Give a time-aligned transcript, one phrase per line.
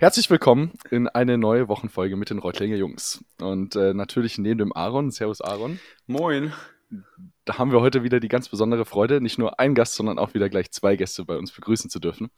[0.00, 3.24] Herzlich willkommen in eine neue Wochenfolge mit den Reutlinger Jungs.
[3.40, 5.10] Und äh, natürlich neben dem Aaron.
[5.10, 5.80] Servus Aaron.
[6.06, 6.52] Moin.
[7.44, 10.34] Da haben wir heute wieder die ganz besondere Freude, nicht nur einen Gast, sondern auch
[10.34, 12.30] wieder gleich zwei Gäste bei uns begrüßen zu dürfen.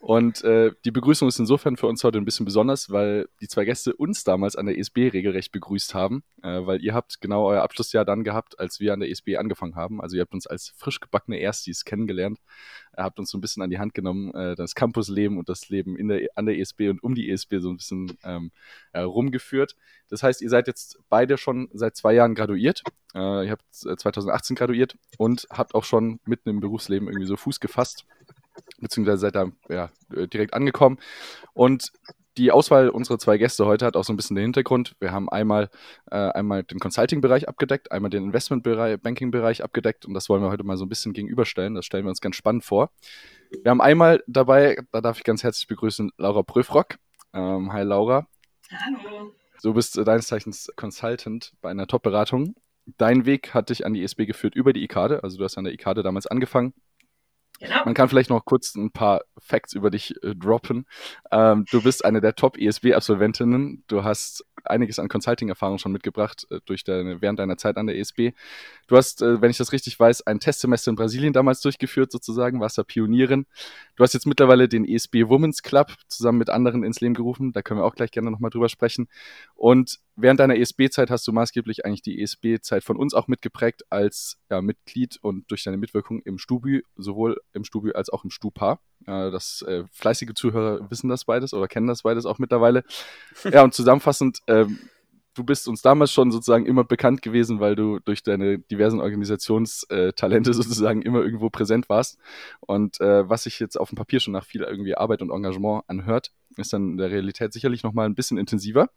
[0.00, 3.64] Und äh, die Begrüßung ist insofern für uns heute ein bisschen besonders, weil die zwei
[3.64, 7.62] Gäste uns damals an der ESB regelrecht begrüßt haben, äh, weil ihr habt genau euer
[7.62, 10.00] Abschlussjahr dann gehabt, als wir an der ESB angefangen haben.
[10.00, 12.38] Also ihr habt uns als frisch gebackene Erstis kennengelernt,
[12.96, 15.68] ihr habt uns so ein bisschen an die Hand genommen, äh, das Campusleben und das
[15.68, 18.50] Leben in der, an der ESB und um die ESB so ein bisschen ähm,
[18.92, 19.76] äh, rumgeführt.
[20.08, 22.82] Das heißt, ihr seid jetzt beide schon seit zwei Jahren graduiert.
[23.14, 27.60] Äh, ihr habt 2018 graduiert und habt auch schon mitten im Berufsleben irgendwie so Fuß
[27.60, 28.06] gefasst
[28.78, 30.98] beziehungsweise seid da ja, äh, direkt angekommen.
[31.54, 31.92] Und
[32.36, 34.94] die Auswahl unserer zwei Gäste heute hat auch so ein bisschen den Hintergrund.
[35.00, 35.70] Wir haben einmal,
[36.10, 40.64] äh, einmal den Consulting-Bereich abgedeckt, einmal den Investment-Bereich, Banking-Bereich abgedeckt und das wollen wir heute
[40.64, 41.74] mal so ein bisschen gegenüberstellen.
[41.74, 42.90] Das stellen wir uns ganz spannend vor.
[43.62, 46.96] Wir haben einmal dabei, da darf ich ganz herzlich begrüßen, Laura Pröfrock.
[47.32, 48.26] Ähm, hi Laura.
[48.70, 49.32] Hallo.
[49.62, 52.54] Du bist deines Zeichens Consultant bei einer Top-Beratung.
[52.98, 55.64] Dein Weg hat dich an die ESB geführt über die ICADE, also du hast an
[55.64, 56.74] der ICADE damals angefangen
[57.58, 57.84] Genau.
[57.84, 60.86] Man kann vielleicht noch kurz ein paar Facts über dich äh, droppen.
[61.30, 63.84] Ähm, du bist eine der Top-ESB-Absolventinnen.
[63.86, 67.96] Du hast einiges an Consulting-Erfahrung schon mitgebracht äh, durch deine, während deiner Zeit an der
[67.98, 68.32] ESB.
[68.86, 72.60] Du hast, äh, wenn ich das richtig weiß, ein Testsemester in Brasilien damals durchgeführt, sozusagen,
[72.60, 73.46] warst da Pionierin.
[73.96, 77.52] Du hast jetzt mittlerweile den ESB Women's Club zusammen mit anderen ins Leben gerufen.
[77.52, 79.08] Da können wir auch gleich gerne nochmal drüber sprechen.
[79.54, 84.38] Und während deiner ESB-Zeit hast du maßgeblich eigentlich die ESB-Zeit von uns auch mitgeprägt als
[84.50, 88.78] ja, Mitglied und durch deine Mitwirkung im Stubi, sowohl im Stubi als auch im Stupa.
[89.06, 92.84] Äh, das äh, fleißige Zuhörer wissen das beides oder kennen das beides auch mittlerweile.
[93.52, 94.78] Ja, und zusammenfassend, ähm,
[95.36, 100.54] du bist uns damals schon sozusagen immer bekannt gewesen, weil du durch deine diversen Organisationstalente
[100.54, 102.18] sozusagen immer irgendwo präsent warst.
[102.60, 105.84] Und äh, was sich jetzt auf dem Papier schon nach viel irgendwie Arbeit und Engagement
[105.86, 108.88] anhört, ist dann in der Realität sicherlich nochmal ein bisschen intensiver.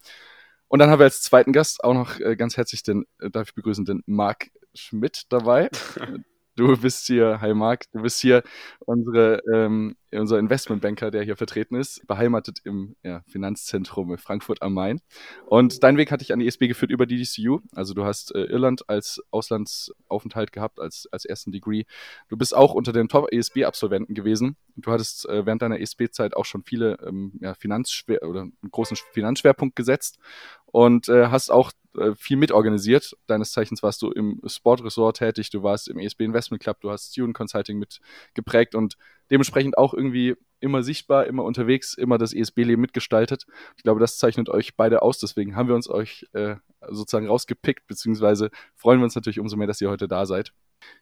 [0.68, 3.50] Und dann haben wir als zweiten Gast auch noch äh, ganz herzlich den, äh, darf
[3.50, 5.70] ich begrüßen, den Marc Schmidt dabei.
[6.60, 8.44] Du bist hier, hi Marc, du bist hier
[8.86, 15.00] unsere, ähm, unser Investmentbanker, der hier vertreten ist, beheimatet im ja, Finanzzentrum Frankfurt am Main.
[15.46, 17.62] Und dein Weg hat dich an die ESB geführt über die DCU.
[17.74, 21.86] Also du hast äh, Irland als Auslandsaufenthalt gehabt, als, als ersten Degree.
[22.28, 24.58] Du bist auch unter den Top-ESB-Absolventen gewesen.
[24.76, 28.98] Du hattest äh, während deiner ESB-Zeit auch schon viele ähm, ja, Finanzschwer oder einen großen
[29.14, 30.20] Finanzschwerpunkt gesetzt
[30.66, 33.16] und äh, hast auch äh, viel mitorganisiert.
[33.28, 37.12] Deines Zeichens warst du im Sportresort tätig, du warst im ESB Investment Club, du hast
[37.12, 38.00] Student Consulting mit
[38.34, 38.96] geprägt und
[39.32, 43.46] dementsprechend auch irgendwie immer sichtbar, immer unterwegs, immer das ESB-Leben mitgestaltet.
[43.78, 45.20] Ich glaube, das zeichnet euch beide aus.
[45.20, 46.56] Deswegen haben wir uns euch äh,
[46.90, 50.54] sozusagen rausgepickt, beziehungsweise freuen wir uns natürlich umso mehr, dass ihr heute da seid.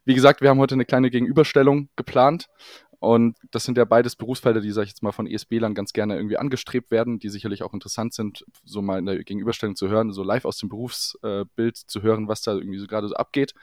[0.05, 2.49] Wie gesagt, wir haben heute eine kleine Gegenüberstellung geplant.
[2.99, 6.15] Und das sind ja beides Berufsfelder, die, sag ich jetzt mal, von ESB-Lern ganz gerne
[6.15, 10.11] irgendwie angestrebt werden, die sicherlich auch interessant sind, so mal in der Gegenüberstellung zu hören,
[10.11, 13.53] so live aus dem Berufsbild zu hören, was da irgendwie so gerade so abgeht.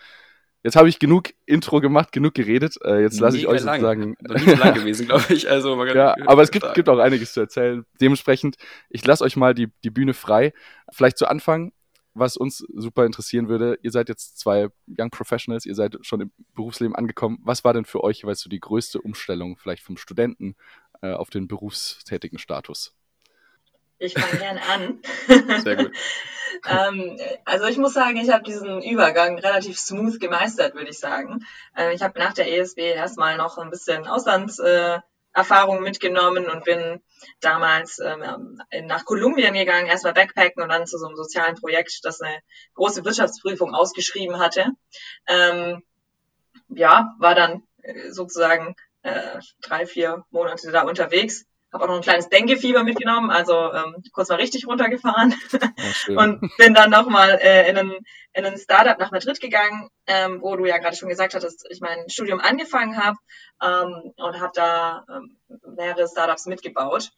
[0.63, 2.79] Jetzt habe ich genug Intro gemacht, genug geredet.
[2.83, 3.81] Äh, jetzt lasse ich euch lang.
[3.81, 4.17] sozusagen.
[4.21, 5.51] Noch nie so lang gewesen, glaube ich.
[5.51, 7.85] Also, ja, aber es gibt, gibt auch einiges zu erzählen.
[8.01, 8.57] Dementsprechend,
[8.89, 10.55] ich lasse euch mal die, die Bühne frei.
[10.91, 11.73] Vielleicht zu Anfang,
[12.15, 16.33] was uns super interessieren würde, ihr seid jetzt zwei Young Professionals, ihr seid schon im
[16.55, 17.39] Berufsleben angekommen.
[17.43, 20.57] Was war denn für euch jeweils so die größte Umstellung vielleicht vom Studenten
[21.03, 22.95] äh, auf den berufstätigen Status?
[23.99, 25.01] Ich fange gern an.
[25.63, 25.93] Sehr gut.
[26.69, 31.45] ähm, also ich muss sagen, ich habe diesen Übergang relativ smooth gemeistert, würde ich sagen.
[31.77, 34.59] Äh, ich habe nach der ESB erstmal noch ein bisschen Auslands...
[34.59, 35.01] Äh,
[35.35, 37.03] Erfahrungen mitgenommen und bin
[37.41, 42.21] damals ähm, nach Kolumbien gegangen, erstmal Backpacken und dann zu so einem sozialen Projekt, das
[42.21, 42.39] eine
[42.75, 44.69] große Wirtschaftsprüfung ausgeschrieben hatte.
[45.27, 45.83] Ähm,
[46.69, 52.03] ja, war dann äh, sozusagen äh, drei, vier Monate da unterwegs habe auch noch ein
[52.03, 55.35] kleines Denkefieber mitgenommen, also ähm, kurz mal richtig runtergefahren
[56.09, 57.93] oh, und bin dann nochmal äh, in, ein,
[58.33, 61.81] in ein Startup nach Madrid gegangen, ähm, wo du ja gerade schon gesagt hattest, ich
[61.81, 63.19] mein Studium angefangen habe
[63.61, 65.37] ähm, und habe da ähm,
[65.77, 67.11] mehrere Startups mitgebaut,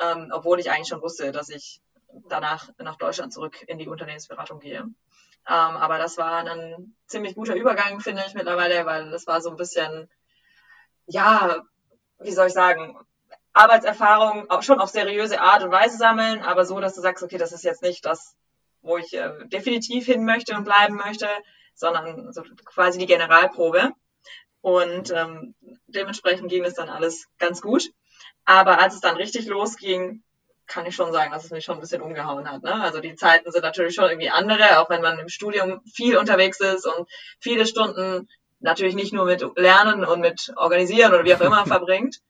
[0.00, 1.80] ähm, obwohl ich eigentlich schon wusste, dass ich
[2.28, 4.80] danach nach Deutschland zurück in die Unternehmensberatung gehe.
[4.80, 4.96] Ähm,
[5.46, 9.56] aber das war ein ziemlich guter Übergang, finde ich mittlerweile, weil das war so ein
[9.56, 10.10] bisschen,
[11.06, 11.62] ja,
[12.18, 12.98] wie soll ich sagen,
[13.52, 17.38] Arbeitserfahrung auch schon auf seriöse Art und Weise sammeln, aber so, dass du sagst, okay,
[17.38, 18.36] das ist jetzt nicht das,
[18.82, 21.28] wo ich äh, definitiv hin möchte und bleiben möchte,
[21.74, 23.92] sondern so quasi die Generalprobe.
[24.60, 25.54] Und ähm,
[25.86, 27.90] dementsprechend ging es dann alles ganz gut.
[28.44, 30.22] Aber als es dann richtig losging,
[30.66, 32.62] kann ich schon sagen, dass es mich schon ein bisschen umgehauen hat.
[32.62, 32.72] Ne?
[32.74, 36.60] Also die Zeiten sind natürlich schon irgendwie andere, auch wenn man im Studium viel unterwegs
[36.60, 37.08] ist und
[37.40, 38.28] viele Stunden
[38.60, 42.20] natürlich nicht nur mit Lernen und mit Organisieren oder wie auch immer verbringt,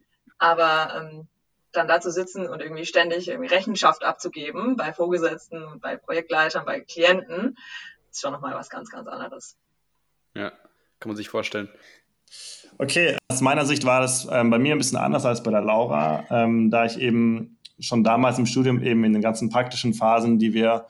[0.41, 1.29] aber ähm,
[1.73, 6.65] dann da zu sitzen und irgendwie ständig irgendwie Rechenschaft abzugeben bei Vorgesetzten und bei Projektleitern,
[6.65, 7.57] bei Klienten,
[8.11, 9.57] ist schon nochmal was ganz, ganz anderes.
[10.35, 10.51] Ja,
[10.99, 11.69] kann man sich vorstellen.
[12.79, 15.61] Okay, aus meiner Sicht war das ähm, bei mir ein bisschen anders als bei der
[15.61, 20.39] Laura, ähm, da ich eben schon damals im Studium eben in den ganzen praktischen Phasen,
[20.39, 20.87] die wir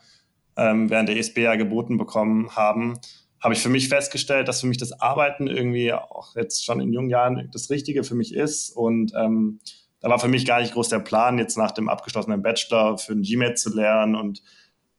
[0.55, 2.99] ähm, während der ESB ja geboten bekommen haben,
[3.41, 6.93] habe ich für mich festgestellt, dass für mich das Arbeiten irgendwie auch jetzt schon in
[6.93, 8.69] jungen Jahren das Richtige für mich ist.
[8.69, 9.59] Und ähm,
[9.99, 13.13] da war für mich gar nicht groß der Plan, jetzt nach dem abgeschlossenen Bachelor für
[13.13, 14.43] ein GMAT zu lernen und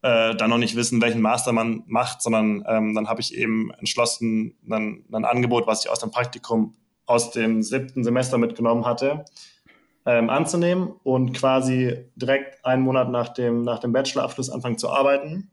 [0.03, 3.71] äh, dann noch nicht wissen, welchen Master man macht, sondern ähm, dann habe ich eben
[3.79, 6.75] entschlossen, dann ein Angebot, was ich aus dem Praktikum
[7.06, 9.25] aus dem siebten Semester mitgenommen hatte,
[10.05, 15.52] ähm, anzunehmen und quasi direkt einen Monat nach dem, nach dem Bachelorabschluss anfangen zu arbeiten.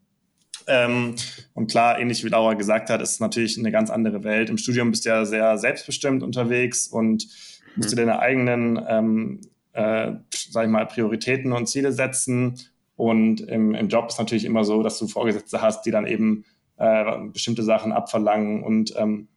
[0.70, 1.16] Ähm,
[1.54, 4.50] und klar, ähnlich wie Laura gesagt hat, ist es natürlich eine ganz andere Welt.
[4.50, 7.28] Im Studium bist du ja sehr selbstbestimmt unterwegs und
[7.76, 7.96] musst mhm.
[7.96, 9.42] dir deine eigenen, ähm,
[9.74, 12.60] äh, sag ich mal, Prioritäten und Ziele setzen.
[12.96, 16.46] Und im, im Job ist natürlich immer so, dass du Vorgesetzte hast, die dann eben
[16.78, 19.28] äh, bestimmte Sachen abverlangen und ähm,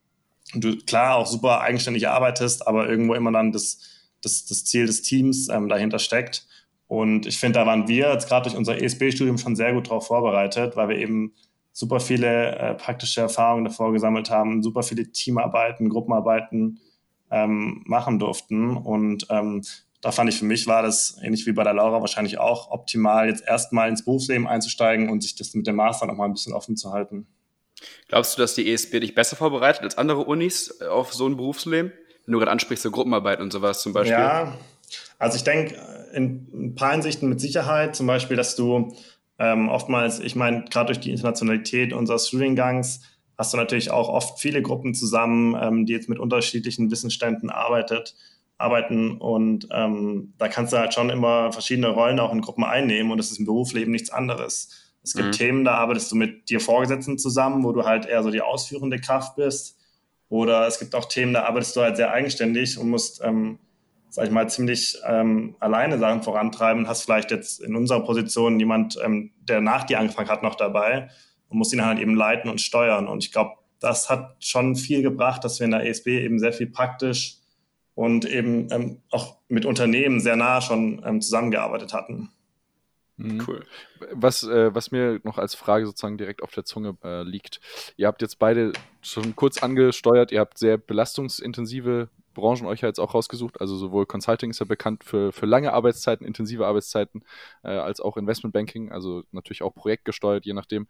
[0.54, 3.80] du klar auch super eigenständig arbeitest, aber irgendwo immer dann das,
[4.20, 6.46] das, das Ziel des Teams ähm, dahinter steckt.
[6.92, 10.08] Und ich finde, da waren wir jetzt gerade durch unser ESB-Studium schon sehr gut darauf
[10.08, 11.32] vorbereitet, weil wir eben
[11.72, 16.80] super viele äh, praktische Erfahrungen davor gesammelt haben, super viele Teamarbeiten, Gruppenarbeiten
[17.30, 18.76] ähm, machen durften.
[18.76, 19.62] Und ähm,
[20.02, 23.26] da fand ich für mich war das, ähnlich wie bei der Laura, wahrscheinlich auch optimal,
[23.26, 26.76] jetzt erstmal ins Berufsleben einzusteigen und sich das mit dem Master nochmal ein bisschen offen
[26.76, 27.26] zu halten.
[28.08, 31.38] Glaubst du, dass die ESB dich besser vorbereitet als andere Unis äh, auf so ein
[31.38, 31.90] Berufsleben?
[32.26, 34.12] Wenn du gerade ansprichst, so Gruppenarbeit und sowas zum Beispiel.
[34.12, 34.58] Ja,
[35.22, 35.76] also ich denke,
[36.12, 38.92] in ein paar Hinsichten mit Sicherheit, zum Beispiel, dass du
[39.38, 43.02] ähm, oftmals, ich meine, gerade durch die Internationalität unseres Studiengangs,
[43.38, 48.16] hast du natürlich auch oft viele Gruppen zusammen, ähm, die jetzt mit unterschiedlichen Wissensständen arbeitet,
[48.58, 53.12] arbeiten und ähm, da kannst du halt schon immer verschiedene Rollen auch in Gruppen einnehmen
[53.12, 54.92] und das ist im Berufsleben nichts anderes.
[55.04, 55.32] Es gibt mhm.
[55.32, 58.98] Themen, da arbeitest du mit dir Vorgesetzten zusammen, wo du halt eher so die ausführende
[58.98, 59.78] Kraft bist.
[60.28, 63.58] Oder es gibt auch Themen, da arbeitest du halt sehr eigenständig und musst, ähm,
[64.12, 66.86] sag ich mal, ziemlich ähm, alleine Sachen vorantreiben.
[66.86, 71.08] Hast vielleicht jetzt in unserer Position jemand, ähm, der nach dir angefangen hat, noch dabei
[71.48, 73.08] und musst ihn halt eben leiten und steuern.
[73.08, 76.52] Und ich glaube, das hat schon viel gebracht, dass wir in der ESB eben sehr
[76.52, 77.38] viel praktisch
[77.94, 82.28] und eben ähm, auch mit Unternehmen sehr nah schon ähm, zusammengearbeitet hatten.
[83.16, 83.42] Mhm.
[83.46, 83.64] Cool.
[84.12, 87.60] Was, äh, was mir noch als Frage sozusagen direkt auf der Zunge äh, liegt.
[87.96, 92.98] Ihr habt jetzt beide schon kurz angesteuert, ihr habt sehr belastungsintensive Branchen euch ja jetzt
[92.98, 93.60] auch rausgesucht.
[93.60, 97.24] Also sowohl Consulting ist ja bekannt für, für lange Arbeitszeiten, intensive Arbeitszeiten,
[97.62, 100.88] äh, als auch Investmentbanking, also natürlich auch projektgesteuert, je nachdem.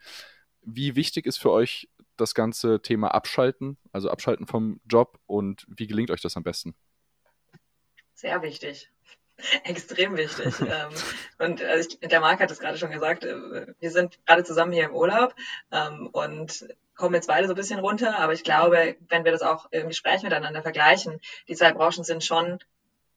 [0.62, 5.86] Wie wichtig ist für euch das ganze Thema Abschalten, also Abschalten vom Job und wie
[5.86, 6.74] gelingt euch das am besten?
[8.14, 8.90] Sehr wichtig.
[9.64, 10.54] Extrem wichtig.
[10.60, 10.90] Ähm,
[11.38, 14.72] und also ich, der Marc hat es gerade schon gesagt, äh, wir sind gerade zusammen
[14.72, 15.34] hier im Urlaub
[15.70, 16.66] ähm, und
[16.96, 19.88] kommen jetzt beide so ein bisschen runter, aber ich glaube, wenn wir das auch im
[19.88, 22.58] Gespräch miteinander vergleichen, die zwei Branchen sind schon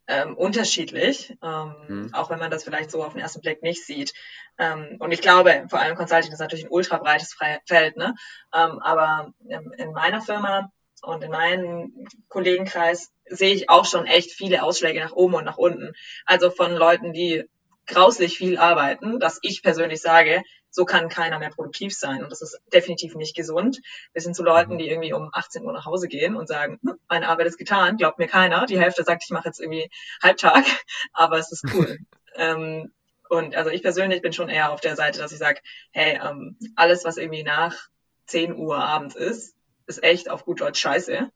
[0.08, 2.14] ähm, unterschiedlich, ähm, mhm.
[2.14, 4.14] auch wenn man das vielleicht so auf den ersten Blick nicht sieht.
[4.58, 7.36] Ähm, und ich glaube, vor allem Consulting ist natürlich ein ultra breites
[7.66, 8.16] Feld, ne?
[8.54, 10.72] Ähm, aber in meiner Firma
[11.02, 15.58] und in meinem Kollegenkreis sehe ich auch schon echt viele Ausschläge nach oben und nach
[15.58, 15.94] unten.
[16.26, 17.46] Also von Leuten, die
[17.86, 20.42] grauslich viel arbeiten, dass ich persönlich sage,
[20.76, 22.22] so kann keiner mehr produktiv sein.
[22.22, 23.82] Und das ist definitiv nicht gesund.
[24.12, 24.78] Wir sind zu Leuten, mhm.
[24.78, 27.96] die irgendwie um 18 Uhr nach Hause gehen und sagen, hm, meine Arbeit ist getan,
[27.96, 28.66] glaubt mir keiner.
[28.66, 29.90] Die Hälfte sagt, ich mache jetzt irgendwie
[30.22, 30.66] Halbtag,
[31.14, 31.98] aber es ist cool.
[32.36, 32.92] ähm,
[33.30, 36.58] und also ich persönlich bin schon eher auf der Seite, dass ich sage, hey, ähm,
[36.76, 37.88] alles, was irgendwie nach
[38.26, 39.56] 10 Uhr abends ist,
[39.88, 41.32] ist echt auf gut Deutsch scheiße.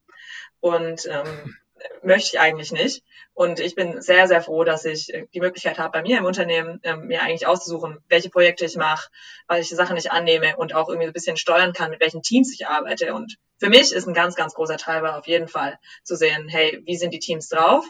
[0.60, 1.56] Und ähm,
[2.04, 3.04] möchte ich eigentlich nicht.
[3.34, 6.26] Und ich bin sehr, sehr froh, dass ich äh, die Möglichkeit habe, bei mir im
[6.26, 9.10] Unternehmen ähm, mir eigentlich auszusuchen, welche Projekte ich mache,
[9.48, 12.68] welche Sachen ich annehme und auch irgendwie ein bisschen steuern kann, mit welchen Teams ich
[12.68, 13.14] arbeite.
[13.14, 16.82] Und für mich ist ein ganz, ganz großer Treiber auf jeden Fall zu sehen, hey,
[16.86, 17.86] wie sind die Teams drauf?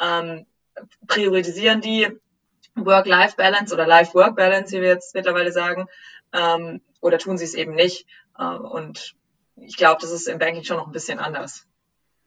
[0.00, 0.46] Ähm,
[1.06, 2.08] priorisieren die
[2.74, 5.86] Work-Life-Balance oder Life-Work-Balance, wie wir jetzt mittlerweile sagen,
[6.32, 8.06] ähm, oder tun sie es eben nicht?
[8.38, 9.14] Äh, und
[9.56, 11.66] ich glaube, das ist im Banking schon noch ein bisschen anders.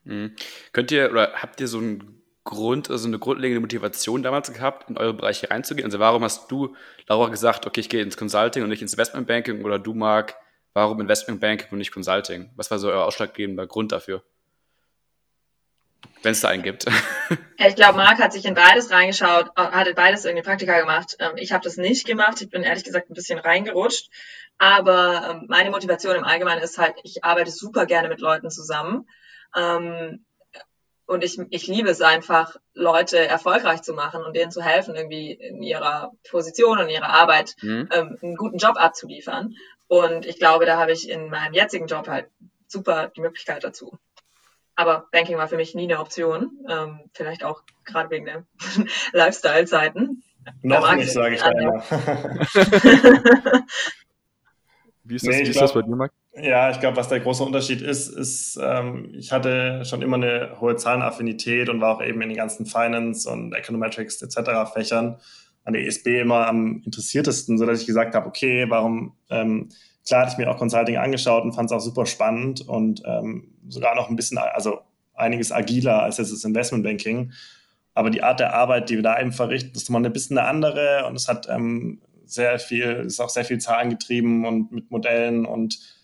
[0.08, 0.36] Mhm.
[0.72, 4.98] Könnt ihr oder habt ihr so einen Grund, also eine grundlegende Motivation damals gehabt, in
[4.98, 5.86] eure Bereiche reinzugehen?
[5.86, 6.76] Also warum hast du,
[7.08, 10.36] Laura, gesagt, okay, ich gehe ins Consulting und nicht ins Investmentbanking oder du, Marc,
[10.74, 12.50] warum Investmentbanking und nicht Consulting?
[12.56, 14.24] Was war so euer ausschlaggebender Grund dafür?
[16.24, 16.86] Wenn es da einen gibt.
[17.60, 21.18] Ich glaube, Marc hat sich in beides reingeschaut, äh, hatte beides irgendwie Praktika gemacht.
[21.20, 22.40] Ähm, ich habe das nicht gemacht.
[22.40, 24.12] Ich bin ehrlich gesagt ein bisschen reingerutscht.
[24.60, 29.08] Aber ähm, meine Motivation im Allgemeinen ist halt, ich arbeite super gerne mit Leuten zusammen.
[29.56, 30.26] Ähm,
[31.06, 35.32] und ich, ich liebe es einfach, Leute erfolgreich zu machen und denen zu helfen, irgendwie
[35.32, 37.88] in ihrer Position und ihrer Arbeit mhm.
[37.92, 39.56] ähm, einen guten Job abzuliefern.
[39.88, 42.30] Und ich glaube, da habe ich in meinem jetzigen Job halt
[42.68, 43.98] super die Möglichkeit dazu.
[44.76, 46.52] Aber Banking war für mich nie eine Option.
[46.70, 48.46] Ähm, vielleicht auch gerade wegen der
[49.14, 50.24] Lifestyle-Zeiten.
[50.62, 51.82] Noch nicht, sage ich einmal.
[55.04, 56.12] wie ist das, nee, wie ist glaub, das bei dir, Marc?
[56.40, 60.60] Ja, ich glaube, was der große Unterschied ist, ist, ähm, ich hatte schon immer eine
[60.62, 64.72] hohe Zahlenaffinität und war auch eben in den ganzen Finance und Econometrics etc.
[64.72, 65.18] Fächern
[65.64, 69.70] an der ESB immer am interessiertesten, sodass ich gesagt habe, okay, warum, ähm,
[70.06, 73.56] klar hatte ich mir auch Consulting angeschaut und fand es auch super spannend und ähm,
[73.68, 74.82] sogar noch ein bisschen, also
[75.16, 77.32] einiges agiler als jetzt das Investmentbanking.
[77.96, 80.48] Aber die Art der Arbeit, die wir da eben verrichten, ist mal ein bisschen eine
[80.48, 85.46] andere und es hat ähm, sehr viel, ist auch sehr viel zahlengetrieben und mit Modellen
[85.46, 85.97] und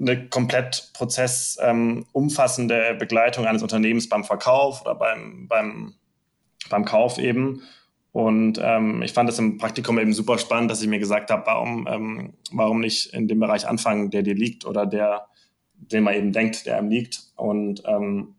[0.00, 5.94] eine komplett prozessumfassende ähm, Begleitung eines Unternehmens beim Verkauf oder beim, beim,
[6.70, 7.62] beim Kauf eben.
[8.12, 11.46] Und ähm, ich fand es im Praktikum eben super spannend, dass ich mir gesagt habe,
[11.46, 15.26] warum, ähm, warum nicht in dem Bereich anfangen, der dir liegt oder der,
[15.74, 17.20] den man eben denkt, der einem liegt.
[17.36, 18.34] Und ähm,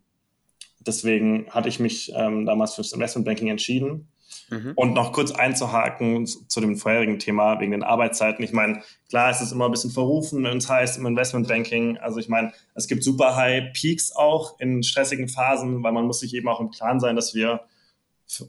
[0.80, 4.10] deswegen hatte ich mich ähm, damals fürs Investmentbanking entschieden
[4.52, 4.74] Mhm.
[4.76, 8.44] Und noch kurz einzuhaken zu dem vorherigen Thema wegen den Arbeitszeiten.
[8.44, 11.98] Ich meine, klar, es ist immer ein bisschen verrufen, wenn es heißt im Investmentbanking.
[11.98, 16.20] Also ich meine, es gibt super High Peaks auch in stressigen Phasen, weil man muss
[16.20, 17.62] sich eben auch im Klaren sein, dass wir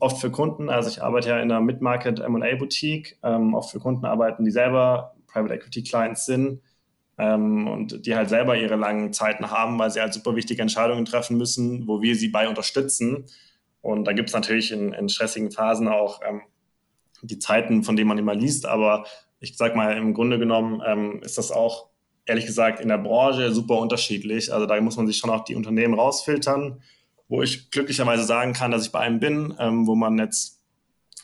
[0.01, 3.81] oft für Kunden, also ich arbeite ja in einer Mid-Market M&A Boutique, ähm, oft für
[3.81, 6.61] Kunden arbeiten, die selber Private Equity Clients sind
[7.19, 11.05] ähm, und die halt selber ihre langen Zeiten haben, weil sie halt super wichtige Entscheidungen
[11.05, 13.25] treffen müssen, wo wir sie bei unterstützen.
[13.83, 16.41] Und da gibt es natürlich in, in, stressigen Phasen auch ähm,
[17.21, 18.65] die Zeiten, von denen man immer liest.
[18.65, 19.05] Aber
[19.41, 21.89] ich sag mal, im Grunde genommen ähm, ist das auch,
[22.25, 24.53] ehrlich gesagt, in der Branche super unterschiedlich.
[24.53, 26.81] Also da muss man sich schon auch die Unternehmen rausfiltern,
[27.29, 30.61] wo ich glücklicherweise sagen kann, dass ich bei einem bin, ähm, wo man jetzt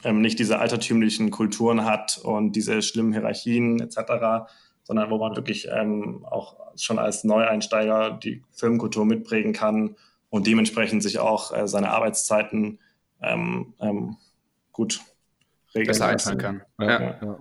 [0.03, 4.51] ähm, nicht diese altertümlichen Kulturen hat und diese schlimmen Hierarchien etc.,
[4.83, 9.97] sondern wo man wirklich ähm, auch schon als Neueinsteiger die Firmenkultur mitprägen kann
[10.31, 12.81] und dementsprechend sich auch äh, seine Arbeitszeiten
[13.23, 14.17] ähm, ähm,
[14.73, 15.01] gut
[15.75, 16.63] regeln Besser einteilen kann.
[16.79, 17.19] Ja, ja.
[17.23, 17.39] ja.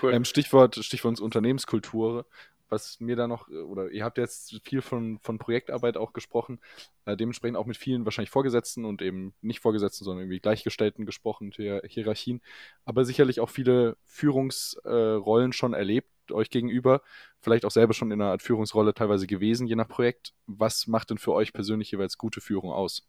[0.00, 0.14] Cool.
[0.14, 2.26] Ähm, Stichwort, Stichwort Unternehmenskultur.
[2.68, 6.58] Was mir da noch, oder ihr habt jetzt viel von, von Projektarbeit auch gesprochen,
[7.04, 11.52] äh, dementsprechend auch mit vielen wahrscheinlich Vorgesetzten und eben nicht Vorgesetzten, sondern irgendwie Gleichgestellten gesprochen,
[11.54, 12.40] Hier Hierarchien,
[12.86, 17.02] aber sicherlich auch viele Führungsrollen äh, schon erlebt euch gegenüber,
[17.40, 20.34] vielleicht auch selber schon in einer Art Führungsrolle teilweise gewesen, je nach Projekt.
[20.46, 23.08] Was macht denn für euch persönlich jeweils gute Führung aus?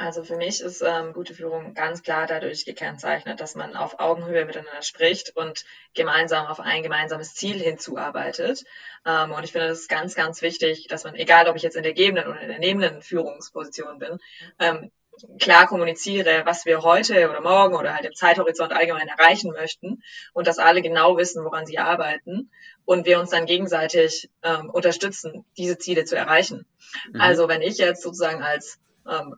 [0.00, 4.44] Also für mich ist ähm, gute Führung ganz klar dadurch gekennzeichnet, dass man auf Augenhöhe
[4.44, 8.62] miteinander spricht und gemeinsam auf ein gemeinsames Ziel hinzuarbeitet.
[9.04, 11.82] Ähm, und ich finde, ist ganz, ganz wichtig, dass man, egal ob ich jetzt in
[11.82, 14.18] der gebenden oder in der nehmenden Führungsposition bin,
[14.60, 14.92] ähm,
[15.38, 20.46] klar kommuniziere, was wir heute oder morgen oder halt im Zeithorizont allgemein erreichen möchten und
[20.46, 22.50] dass alle genau wissen, woran sie arbeiten
[22.84, 26.66] und wir uns dann gegenseitig ähm, unterstützen, diese Ziele zu erreichen.
[27.12, 27.20] Mhm.
[27.20, 29.36] Also wenn ich jetzt sozusagen als ähm,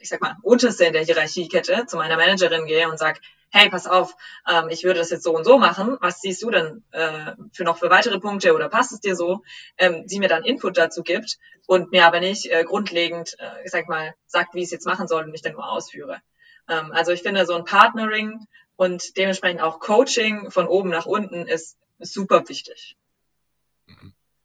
[0.00, 3.20] ich sag mal, unterste in der Hierarchiekette zu meiner Managerin gehe und sage,
[3.54, 4.16] hey, pass auf,
[4.50, 7.62] ähm, ich würde das jetzt so und so machen, was siehst du denn äh, für
[7.62, 9.42] noch für weitere Punkte oder passt es dir so?
[9.78, 13.70] Ähm, sie mir dann Input dazu gibt und mir aber nicht äh, grundlegend, äh, ich
[13.70, 16.20] sag mal, sagt, wie ich es jetzt machen soll und ich dann nur ausführe.
[16.68, 18.40] Ähm, also ich finde, so ein Partnering
[18.74, 22.96] und dementsprechend auch Coaching von oben nach unten ist, super wichtig.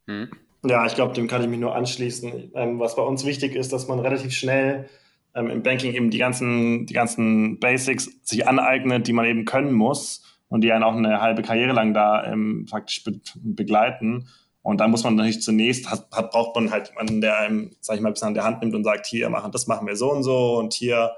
[0.05, 0.29] Mhm.
[0.63, 2.51] Ja, ich glaube, dem kann ich mich nur anschließen.
[2.53, 4.87] Ähm, was bei uns wichtig ist, dass man relativ schnell
[5.35, 9.73] ähm, im Banking eben die ganzen, die ganzen Basics sich aneignet, die man eben können
[9.73, 14.27] muss und die einen auch eine halbe Karriere lang da ähm, praktisch be begleiten.
[14.61, 17.95] Und da muss man natürlich zunächst, hat, hat, braucht man halt jemanden, der einem, sag
[17.95, 19.95] ich mal, ein bisschen an der Hand nimmt und sagt, hier machen, das machen wir
[19.95, 21.11] so und so und hier,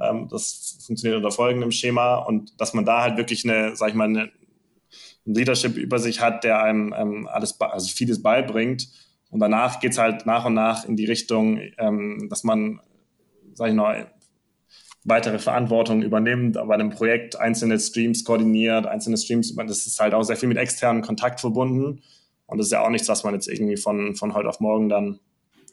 [0.00, 3.94] ähm, das funktioniert unter folgendem Schema und dass man da halt wirklich eine, sag ich
[3.94, 4.30] mal, eine,
[5.26, 8.88] ein Leadership über sich hat, der einem ähm, alles, also vieles beibringt.
[9.30, 12.80] Und danach geht's halt nach und nach in die Richtung, ähm, dass man
[13.54, 14.12] sage ich mal,
[15.04, 20.22] weitere Verantwortung übernimmt, bei einem Projekt einzelne Streams koordiniert, einzelne Streams, das ist halt auch
[20.22, 22.02] sehr viel mit externem Kontakt verbunden.
[22.46, 24.88] Und das ist ja auch nichts, was man jetzt irgendwie von, von heute auf morgen
[24.88, 25.20] dann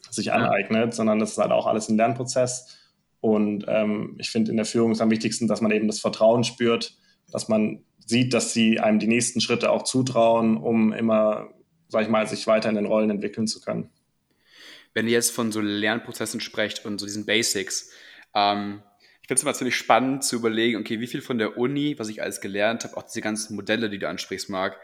[0.09, 2.77] sich aneignet, sondern das ist halt auch alles ein Lernprozess.
[3.19, 6.43] Und ähm, ich finde in der Führung ist am wichtigsten, dass man eben das Vertrauen
[6.43, 6.95] spürt,
[7.31, 11.49] dass man sieht, dass sie einem die nächsten Schritte auch zutrauen, um immer,
[11.89, 13.89] sag ich mal, sich weiter in den Rollen entwickeln zu können
[14.97, 17.91] wenn ihr jetzt von so Lernprozessen sprecht und so diesen Basics,
[18.33, 18.81] ähm,
[19.21, 22.09] ich finde es immer ziemlich spannend zu überlegen, okay, wie viel von der Uni, was
[22.09, 24.75] ich alles gelernt habe, auch diese ganzen Modelle, die du ansprichst, Marc,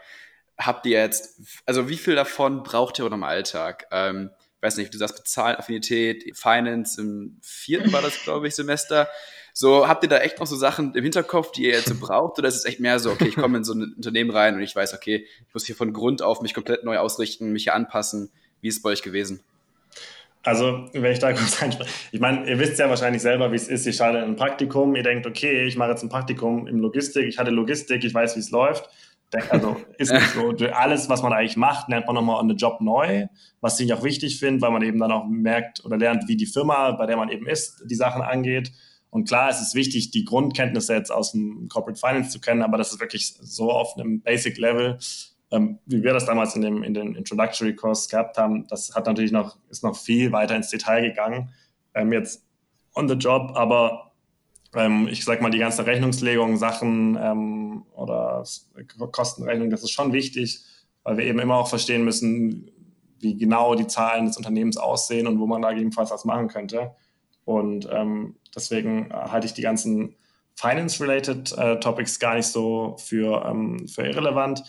[0.56, 3.88] habt ihr jetzt, also wie viel davon braucht ihr im Alltag?
[3.90, 4.30] Ähm,
[4.60, 9.08] weiß nicht, du sagst Bezahlaffinität, Finance, im vierten war das, glaube ich, Semester.
[9.52, 12.38] So, habt ihr da echt noch so Sachen im Hinterkopf, die ihr jetzt so braucht?
[12.38, 14.62] Oder ist es echt mehr so, okay, ich komme in so ein Unternehmen rein und
[14.62, 17.74] ich weiß, okay, ich muss hier von Grund auf mich komplett neu ausrichten, mich hier
[17.74, 18.30] anpassen.
[18.60, 19.42] Wie ist es bei euch gewesen?
[20.44, 23.68] Also, wenn ich da kurz einspreche, ich meine, ihr wisst ja wahrscheinlich selber, wie es
[23.68, 23.86] ist.
[23.86, 27.38] Ihr startet ein Praktikum, ihr denkt, okay, ich mache jetzt ein Praktikum im Logistik, ich
[27.38, 28.88] hatte Logistik, ich weiß, wie es läuft.
[29.50, 30.54] Also ist nicht so.
[30.72, 33.26] Alles, was man eigentlich macht, lernt man nochmal on the Job neu,
[33.60, 36.46] was ich auch wichtig finde, weil man eben dann auch merkt oder lernt, wie die
[36.46, 38.70] Firma, bei der man eben ist, die Sachen angeht.
[39.10, 42.78] Und klar, es ist wichtig, die Grundkenntnisse jetzt aus dem Corporate Finance zu kennen, aber
[42.78, 44.98] das ist wirklich so auf einem Basic Level,
[45.54, 48.66] ähm, wie wir das damals in, dem, in den Introductory Course gehabt haben.
[48.68, 51.50] Das hat natürlich noch, ist noch viel weiter ins Detail gegangen.
[51.94, 52.44] Ähm, jetzt
[52.94, 54.12] on the job, aber
[54.74, 58.44] ähm, ich sag mal, die ganze Rechnungslegung, Sachen ähm, oder
[59.12, 60.64] Kostenrechnung, das ist schon wichtig,
[61.04, 62.70] weil wir eben immer auch verstehen müssen,
[63.20, 66.94] wie genau die Zahlen des Unternehmens aussehen und wo man da gegebenenfalls was machen könnte.
[67.44, 70.16] Und ähm, deswegen halte ich die ganzen
[70.56, 74.62] Finance-related äh, Topics gar nicht so für, ähm, für irrelevant.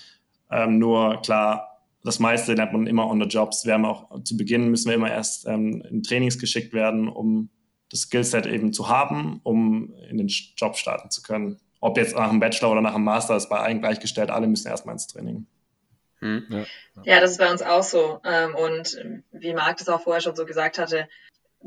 [0.51, 3.65] Ähm, nur klar, das meiste lernt man immer on the jobs.
[3.65, 7.49] Wir haben auch zu Beginn müssen wir immer erst ähm, in Trainings geschickt werden, um
[7.89, 11.59] das Skillset eben zu haben, um in den Job starten zu können.
[11.79, 14.67] Ob jetzt nach einem Bachelor oder nach einem Master ist bei allen gleichgestellt, alle müssen
[14.67, 15.47] erstmal ins Training.
[16.19, 16.45] Hm.
[16.49, 16.65] Ja,
[17.03, 17.19] ja.
[17.19, 18.19] das ist bei uns auch so.
[18.23, 18.97] Ähm, und
[19.31, 21.07] wie Marc das auch vorher schon so gesagt hatte,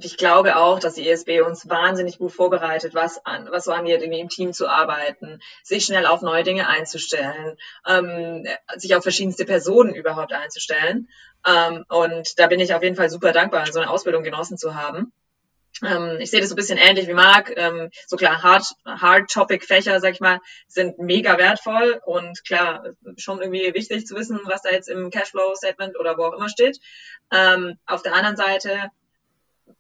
[0.01, 4.01] ich glaube auch, dass die ESB uns wahnsinnig gut vorbereitet, was, an, was so angeht,
[4.01, 9.45] irgendwie im Team zu arbeiten, sich schnell auf neue Dinge einzustellen, ähm, sich auf verschiedenste
[9.45, 11.09] Personen überhaupt einzustellen.
[11.47, 14.75] Ähm, und da bin ich auf jeden Fall super dankbar, so eine Ausbildung genossen zu
[14.75, 15.13] haben.
[15.85, 17.53] Ähm, ich sehe das so ein bisschen ähnlich wie Marc.
[17.57, 22.85] Ähm, so klar, Hard, Hard Topic Fächer, sag ich mal, sind mega wertvoll und klar,
[23.17, 26.49] schon irgendwie wichtig zu wissen, was da jetzt im Cashflow Statement oder wo auch immer
[26.49, 26.79] steht.
[27.33, 28.91] Ähm, auf der anderen Seite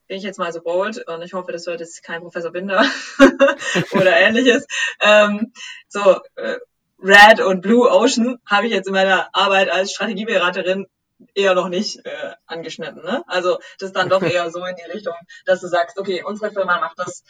[0.08, 2.84] bin ich jetzt mal so bold und ich hoffe, das wird jetzt kein Professor Binder
[3.92, 4.66] oder ähnliches.
[5.00, 5.52] Ähm,
[5.88, 6.56] so, äh,
[7.00, 10.86] Red und Blue Ocean habe ich jetzt in meiner Arbeit als Strategieberaterin
[11.34, 13.02] eher noch nicht äh, angeschnitten.
[13.02, 13.22] Ne?
[13.26, 16.50] Also das ist dann doch eher so in die Richtung, dass du sagst, okay, unsere
[16.50, 17.22] Firma macht das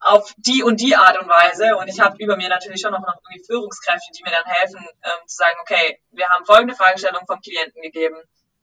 [0.00, 3.00] auf die und die Art und Weise und ich habe über mir natürlich schon noch,
[3.00, 7.26] noch irgendwie Führungskräfte, die mir dann helfen, ähm, zu sagen, okay, wir haben folgende Fragestellung
[7.26, 8.16] vom Klienten gegeben,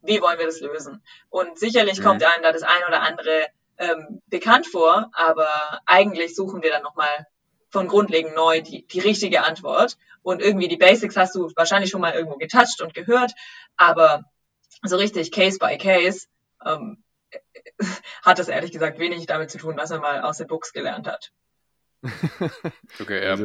[0.08, 1.04] wie wollen wir das lösen?
[1.30, 2.04] Und sicherlich mhm.
[2.04, 6.84] kommt einem da das ein oder andere ähm, bekannt vor, aber eigentlich suchen wir dann
[6.84, 7.28] nochmal
[7.70, 9.98] von grundlegend neu die, die richtige Antwort.
[10.24, 13.34] Und irgendwie die Basics hast du wahrscheinlich schon mal irgendwo getoucht und gehört,
[13.76, 14.24] aber
[14.84, 16.28] so richtig Case by Case
[16.66, 17.04] ähm,
[18.24, 21.08] hat das ehrlich gesagt wenig damit zu tun, was er mal aus den Books gelernt
[21.08, 21.32] hat.
[23.02, 23.38] okay, ja.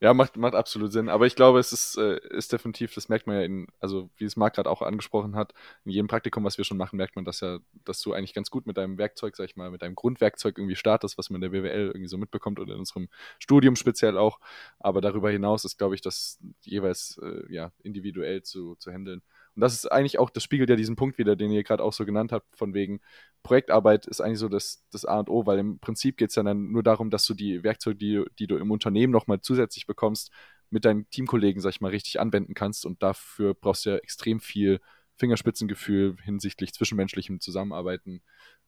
[0.00, 1.08] Ja, macht, macht absolut Sinn.
[1.08, 4.24] Aber ich glaube, es ist, äh, ist definitiv, das merkt man ja in, also wie
[4.24, 5.52] es Marc gerade auch angesprochen hat,
[5.84, 8.50] in jedem Praktikum, was wir schon machen, merkt man das ja, dass du eigentlich ganz
[8.50, 11.50] gut mit deinem Werkzeug, sag ich mal, mit deinem Grundwerkzeug irgendwie startest, was man in
[11.52, 13.08] der BWL irgendwie so mitbekommt oder in unserem
[13.38, 14.38] Studium speziell auch.
[14.78, 19.22] Aber darüber hinaus ist, glaube ich, das jeweils äh, ja, individuell zu, zu handeln.
[19.54, 21.92] Und das ist eigentlich auch, das spiegelt ja diesen Punkt wieder, den ihr gerade auch
[21.92, 23.00] so genannt habt, von wegen
[23.42, 26.42] Projektarbeit ist eigentlich so das, das A und O, weil im Prinzip geht es ja
[26.42, 30.32] dann nur darum, dass du die Werkzeuge, die, die du im Unternehmen nochmal zusätzlich bekommst,
[30.70, 32.84] mit deinen Teamkollegen, sag ich mal, richtig anwenden kannst.
[32.84, 34.80] Und dafür brauchst du ja extrem viel
[35.16, 38.22] Fingerspitzengefühl hinsichtlich zwischenmenschlichem Zusammenarbeiten,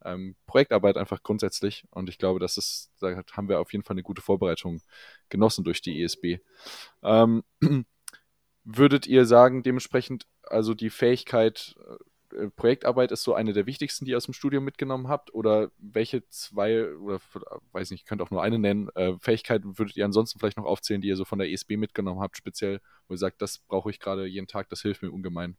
[0.04, 1.84] ähm, Projektarbeit einfach grundsätzlich.
[1.90, 4.80] Und ich glaube, das ist, da haben wir auf jeden Fall eine gute Vorbereitung
[5.28, 6.38] genossen durch die ESB.
[7.02, 7.42] Ähm,
[8.66, 11.76] würdet ihr sagen, dementsprechend, also die Fähigkeit,
[12.34, 15.32] äh, Projektarbeit ist so eine der wichtigsten, die ihr aus dem Studium mitgenommen habt?
[15.32, 17.20] Oder welche zwei, oder
[17.72, 20.64] weiß nicht, ich könnte auch nur eine nennen, äh, Fähigkeiten würdet ihr ansonsten vielleicht noch
[20.64, 23.90] aufzählen, die ihr so von der ESB mitgenommen habt, speziell, wo ihr sagt, das brauche
[23.90, 25.56] ich gerade jeden Tag, das hilft mir ungemein?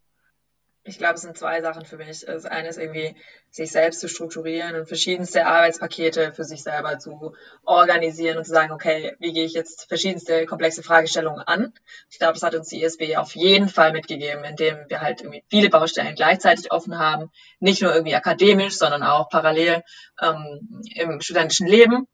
[0.88, 2.26] Ich glaube, es sind zwei Sachen für mich.
[2.26, 3.16] Das eine ist irgendwie,
[3.50, 8.72] sich selbst zu strukturieren und verschiedenste Arbeitspakete für sich selber zu organisieren und zu sagen,
[8.72, 11.74] okay, wie gehe ich jetzt verschiedenste komplexe Fragestellungen an?
[12.10, 15.44] Ich glaube, das hat uns die ISB auf jeden Fall mitgegeben, indem wir halt irgendwie
[15.50, 17.32] viele Baustellen gleichzeitig offen haben.
[17.60, 19.84] Nicht nur irgendwie akademisch, sondern auch parallel
[20.22, 22.08] ähm, im studentischen Leben.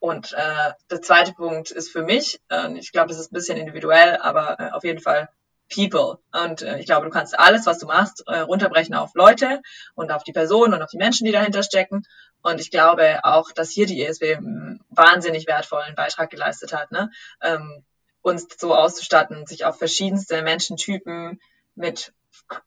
[0.00, 3.58] Und äh, der zweite Punkt ist für mich, äh, ich glaube, das ist ein bisschen
[3.58, 5.28] individuell, aber äh, auf jeden Fall
[5.72, 6.18] People.
[6.32, 9.60] Und äh, ich glaube, du kannst alles, was du machst, äh, runterbrechen auf Leute
[9.94, 12.04] und auf die Personen und auf die Menschen, die dahinter stecken.
[12.42, 17.10] Und ich glaube auch, dass hier die ESW einen wahnsinnig wertvollen Beitrag geleistet hat, ne?
[17.42, 17.84] ähm,
[18.22, 21.40] uns so auszustatten, sich auf verschiedenste Menschentypen
[21.74, 22.12] mit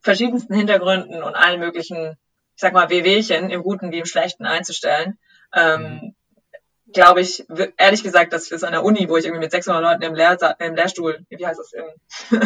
[0.01, 2.17] verschiedensten Hintergründen und allen möglichen,
[2.55, 5.17] ich sag mal, Wehwehchen im Guten wie im Schlechten einzustellen.
[5.53, 6.15] Ähm,
[6.93, 7.45] glaube ich,
[7.77, 10.37] ehrlich gesagt, dass es an der Uni, wo ich irgendwie mit 600 Leuten im, Lehr
[10.59, 12.45] im Lehrstuhl, wie heißt das, im,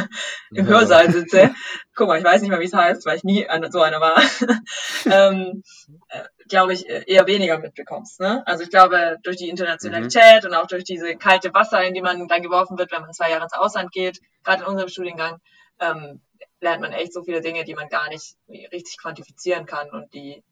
[0.52, 1.54] im Hörsaal sitze,
[1.96, 4.02] guck mal, ich weiß nicht mehr, wie es heißt, weil ich nie an so einer
[4.02, 4.22] war,
[5.06, 5.64] ähm,
[6.10, 8.20] äh, glaube ich, eher weniger mitbekommst.
[8.20, 8.46] Ne?
[8.46, 10.50] Also ich glaube, durch die Internationalität mhm.
[10.50, 13.32] und auch durch diese kalte Wasser, in die man dann geworfen wird, wenn man zwei
[13.32, 15.40] Jahre ins Ausland geht, gerade in unserem Studiengang,
[15.80, 16.22] ähm,
[16.62, 20.44] lernt man echt so viele Dinge, die man gar nicht richtig quantifizieren kann und die,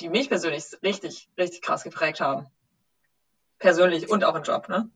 [0.00, 2.48] die mich persönlich richtig, richtig krass geprägt haben
[3.64, 4.90] persönlich und auch im Job, ne?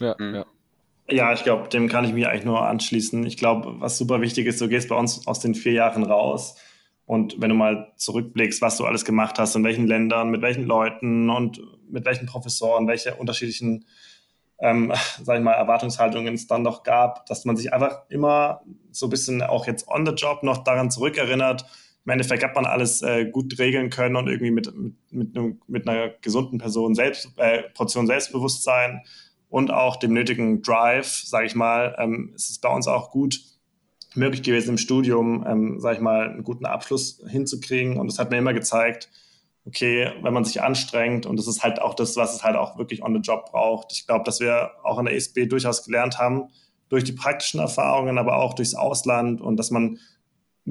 [0.00, 0.34] Ja, mhm.
[0.36, 0.46] ja.
[1.10, 3.24] Ja, ich glaube, dem kann ich mich eigentlich nur anschließen.
[3.24, 6.56] Ich glaube, was super wichtig ist, du gehst bei uns aus den vier Jahren raus
[7.06, 10.64] und wenn du mal zurückblickst, was du alles gemacht hast, in welchen Ländern, mit welchen
[10.64, 13.86] Leuten und mit welchen Professoren, welche unterschiedlichen,
[14.60, 18.60] ähm, sag ich mal, Erwartungshaltungen es dann noch gab, dass man sich einfach immer
[18.92, 21.64] so ein bisschen auch jetzt on the job noch daran zurückerinnert,
[22.08, 25.60] im Endeffekt hat man alles äh, gut regeln können und irgendwie mit, mit, mit, einem,
[25.66, 29.02] mit einer gesunden Person selbst, äh, Portion Selbstbewusstsein
[29.50, 33.42] und auch dem nötigen Drive, sage ich mal, ähm, ist es bei uns auch gut
[34.14, 37.98] möglich gewesen im Studium, ähm, sage ich mal, einen guten Abschluss hinzukriegen.
[37.98, 39.10] Und es hat mir immer gezeigt,
[39.66, 42.78] okay, wenn man sich anstrengt und das ist halt auch das, was es halt auch
[42.78, 43.92] wirklich on the job braucht.
[43.92, 46.48] Ich glaube, dass wir auch in der ESB durchaus gelernt haben,
[46.88, 49.98] durch die praktischen Erfahrungen, aber auch durchs Ausland und dass man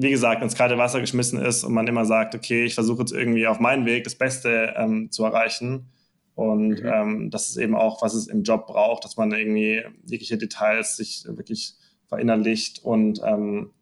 [0.00, 3.10] wie gesagt, ins kalte Wasser geschmissen ist und man immer sagt, okay, ich versuche jetzt
[3.10, 5.90] irgendwie auf meinen Weg das Beste ähm, zu erreichen.
[6.36, 6.86] Und mhm.
[6.86, 10.96] ähm, das ist eben auch, was es im Job braucht, dass man irgendwie jegliche Details
[10.96, 11.74] sich wirklich
[12.06, 12.84] verinnerlicht.
[12.84, 13.72] Und ähm,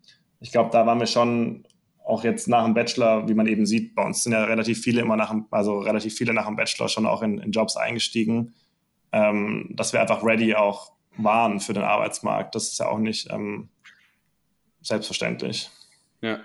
[0.40, 1.66] ich glaube, da waren wir schon
[2.02, 5.02] auch jetzt nach dem Bachelor, wie man eben sieht, bei uns sind ja relativ viele
[5.02, 8.55] immer nach dem, also relativ viele nach dem Bachelor schon auch in, in Jobs eingestiegen,
[9.12, 12.55] ähm, dass wir einfach ready auch waren für den Arbeitsmarkt.
[12.55, 13.68] Das ist ja auch nicht ähm,
[14.81, 15.68] selbstverständlich.
[16.20, 16.40] Ja.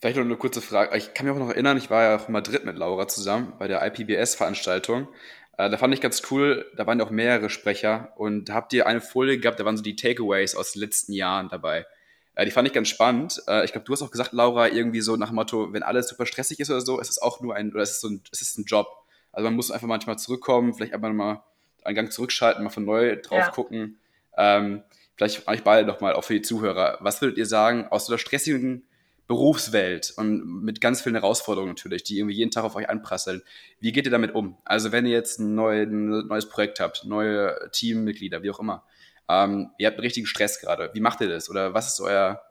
[0.00, 0.96] Vielleicht noch eine kurze Frage.
[0.96, 3.54] Ich kann mich auch noch erinnern, ich war ja auch in Madrid mit Laura zusammen
[3.58, 5.08] bei der IPBS-Veranstaltung.
[5.56, 8.72] Äh, da fand ich ganz cool, da waren ja auch mehrere Sprecher und da habt
[8.72, 11.86] ihr eine Folie gehabt, da waren so die Takeaways aus den letzten Jahren dabei.
[12.34, 13.42] Äh, die fand ich ganz spannend.
[13.46, 16.08] Äh, ich glaube, du hast auch gesagt, Laura, irgendwie so nach dem Motto, wenn alles
[16.08, 18.22] super stressig ist oder so, ist es auch nur ein, oder ist es so ein,
[18.32, 18.88] ist es ein Job.
[19.32, 21.42] Also man muss einfach manchmal zurückkommen, vielleicht einfach mal
[21.84, 23.50] einen Gang zurückschalten, mal von neu drauf ja.
[23.50, 23.98] gucken.
[24.36, 24.82] Ähm,
[25.16, 26.98] vielleicht euch beide noch mal, auch für die Zuhörer.
[27.00, 28.86] Was würdet ihr sagen aus der stressigen
[29.26, 33.42] Berufswelt und mit ganz vielen Herausforderungen natürlich, die irgendwie jeden Tag auf euch anprasseln.
[33.80, 34.58] Wie geht ihr damit um?
[34.66, 38.84] Also wenn ihr jetzt ein, neu, ein neues Projekt habt, neue Teammitglieder, wie auch immer,
[39.30, 40.90] ähm, ihr habt einen richtigen Stress gerade.
[40.92, 41.48] Wie macht ihr das?
[41.48, 42.42] Oder was ist euer,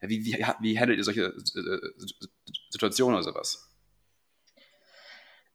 [0.00, 1.34] wie, wie, wie handelt ihr solche
[2.70, 3.70] Situationen oder sowas?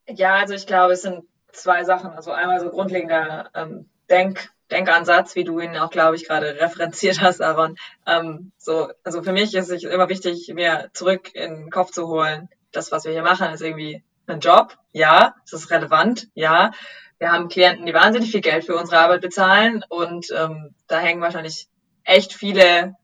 [0.08, 2.12] Ja, also ich glaube, es sind zwei Sachen.
[2.12, 7.22] Also einmal so grundlegender ähm, Denk- Denkansatz, wie du ihn auch, glaube ich, gerade referenziert
[7.22, 7.76] hast, Aaron.
[8.06, 12.08] Ähm, so, also für mich ist es immer wichtig, mir zurück in den Kopf zu
[12.08, 12.50] holen.
[12.72, 14.78] Das, was wir hier machen, ist irgendwie ein Job.
[14.92, 16.28] Ja, es ist relevant.
[16.36, 16.72] Ja,
[17.18, 21.22] wir haben Klienten, die wahnsinnig viel Geld für unsere Arbeit bezahlen und ähm, da hängen
[21.22, 21.68] wahrscheinlich
[22.04, 22.96] echt viele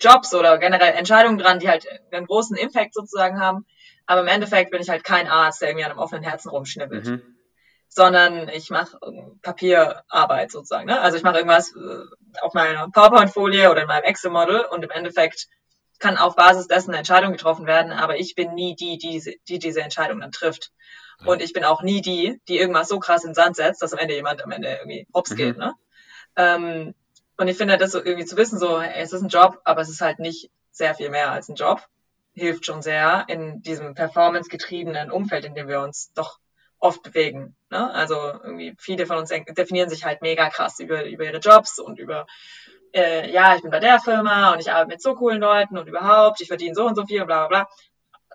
[0.00, 3.64] Jobs oder generell Entscheidungen dran, die halt einen großen Impact sozusagen haben.
[4.06, 7.06] Aber im Endeffekt bin ich halt kein Arzt, der irgendwie an einem offenen Herzen rumschnippelt.
[7.06, 7.35] Mhm
[7.88, 8.98] sondern ich mache
[9.42, 10.86] Papierarbeit sozusagen.
[10.86, 11.00] Ne?
[11.00, 15.48] Also ich mache irgendwas äh, auf meiner PowerPoint-Folie oder in meinem Excel-Model und im Endeffekt
[15.98, 19.34] kann auf Basis dessen eine Entscheidung getroffen werden, aber ich bin nie die, die diese,
[19.48, 20.72] die diese Entscheidung dann trifft.
[21.20, 21.28] Ja.
[21.28, 23.94] Und ich bin auch nie die, die irgendwas so krass in den Sand setzt, dass
[23.94, 25.36] am Ende jemand am Ende irgendwie hops mhm.
[25.36, 25.56] geht.
[25.56, 25.74] Ne?
[26.36, 26.94] Ähm,
[27.38, 29.88] und ich finde das so irgendwie zu wissen, so, es ist ein Job, aber es
[29.88, 31.86] ist halt nicht sehr viel mehr als ein Job,
[32.32, 36.38] hilft schon sehr in diesem performance-getriebenen Umfeld, in dem wir uns doch
[36.78, 37.56] oft bewegen.
[37.70, 37.92] Ne?
[37.92, 41.98] Also irgendwie viele von uns definieren sich halt mega krass über, über ihre Jobs und
[41.98, 42.26] über,
[42.94, 45.88] äh, ja, ich bin bei der Firma und ich arbeite mit so coolen Leuten und
[45.88, 47.66] überhaupt, ich verdiene so und so viel und bla bla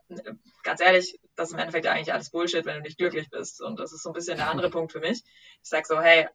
[0.08, 0.24] bla.
[0.64, 3.62] Ganz ehrlich, das ist im Endeffekt eigentlich alles Bullshit, wenn du nicht glücklich bist.
[3.62, 5.24] Und das ist so ein bisschen der andere Punkt für mich.
[5.64, 6.28] Ich sage so, hey,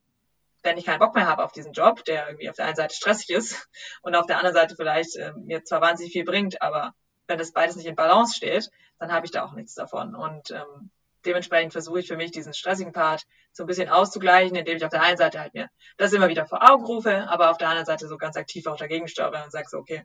[0.63, 2.95] wenn ich keinen Bock mehr habe auf diesen Job, der irgendwie auf der einen Seite
[2.95, 3.69] stressig ist
[4.03, 6.95] und auf der anderen Seite vielleicht äh, mir zwar wahnsinnig viel bringt, aber
[7.29, 10.15] wenn das beides nicht in Balance steht, dann habe ich da auch nichts davon.
[10.15, 10.91] Und ähm,
[11.27, 14.91] dementsprechend versuche ich für mich diesen stressigen Part so ein bisschen auszugleichen, indem ich auf
[14.91, 17.87] der einen Seite halt mir das immer wieder vor Augen rufe, aber auf der anderen
[17.87, 20.05] Seite so ganz aktiv auch dagegen steuere und sage so, okay,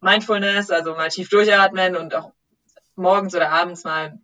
[0.00, 2.32] Mindfulness, also mal tief durchatmen und auch
[2.94, 4.18] morgens oder abends mal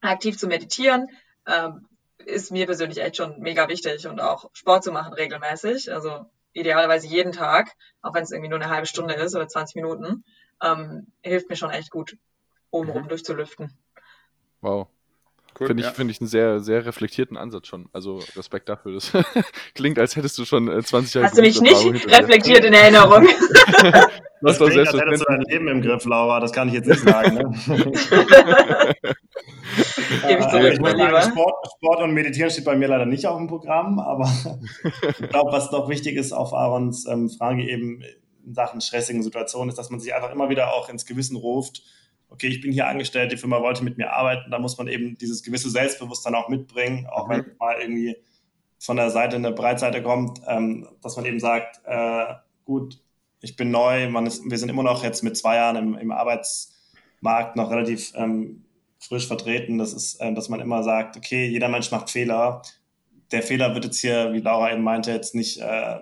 [0.00, 1.08] aktiv zu meditieren,
[1.46, 6.26] ähm, ist mir persönlich echt schon mega wichtig und auch Sport zu machen regelmäßig, also
[6.52, 10.24] idealerweise jeden Tag, auch wenn es irgendwie nur eine halbe Stunde ist oder 20 Minuten,
[10.62, 12.16] ähm, hilft mir schon echt gut,
[12.70, 13.08] obenrum mhm.
[13.08, 13.76] durchzulüften.
[14.60, 14.88] Wow.
[15.58, 15.92] Cool, Finde ich, ja.
[15.92, 17.88] Find ich einen sehr, sehr reflektierten Ansatz schon.
[17.92, 18.94] Also Respekt dafür.
[18.94, 19.12] Das
[19.74, 21.30] klingt, als hättest du schon 20 äh, Jahre.
[21.30, 23.26] Hast du mich nicht reflektiert in Erinnerung?
[23.82, 26.38] das das klingt, als hättest du dein Leben im Griff, Laura.
[26.38, 27.34] Das kann ich jetzt nicht sagen.
[27.34, 27.42] Ne?
[30.28, 31.22] Gebe ich zurück, mein Lieber.
[31.22, 34.30] Sport, Sport, und Meditieren steht bei mir leider nicht auf dem Programm, aber
[34.84, 38.02] ich glaube, was doch wichtig ist auf Aarons ähm, Frage eben
[38.46, 41.82] in Sachen stressigen Situationen, ist, dass man sich einfach immer wieder auch ins Gewissen ruft,
[42.30, 45.16] okay, ich bin hier angestellt, die Firma wollte mit mir arbeiten, da muss man eben
[45.18, 47.32] dieses gewisse Selbstbewusstsein auch mitbringen, auch mhm.
[47.32, 48.16] wenn mal irgendwie
[48.78, 53.00] von der Seite eine Breitseite kommt, ähm, dass man eben sagt, äh, gut,
[53.40, 56.10] ich bin neu, man ist, wir sind immer noch jetzt mit zwei Jahren im, im
[56.10, 58.64] Arbeitsmarkt noch relativ ähm,
[58.98, 59.78] frisch vertreten.
[59.78, 62.62] Das ist, äh, dass man immer sagt, okay, jeder Mensch macht Fehler.
[63.30, 65.98] Der Fehler wird jetzt hier, wie Laura eben meinte, jetzt nicht äh,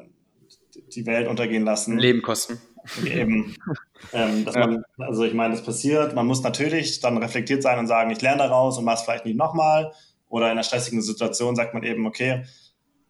[0.94, 1.98] die Welt untergehen lassen.
[1.98, 2.60] Leben kosten.
[3.04, 3.56] Eben,
[4.12, 6.14] ähm, man, also ich meine, das passiert.
[6.14, 9.24] Man muss natürlich dann reflektiert sein und sagen, ich lerne daraus und mache es vielleicht
[9.24, 9.92] nicht nochmal.
[10.28, 12.44] Oder in einer stressigen Situation sagt man eben, okay,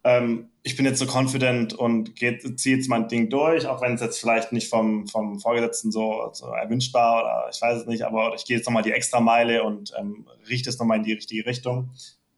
[0.04, 4.00] ähm, ich bin jetzt so confident und ziehe jetzt mein Ding durch, auch wenn es
[4.00, 8.02] jetzt vielleicht nicht vom, vom Vorgesetzten so, so erwünscht war oder ich weiß es nicht,
[8.02, 11.14] aber ich gehe jetzt nochmal die extra Meile und ähm, richte es nochmal in die
[11.14, 11.90] richtige Richtung.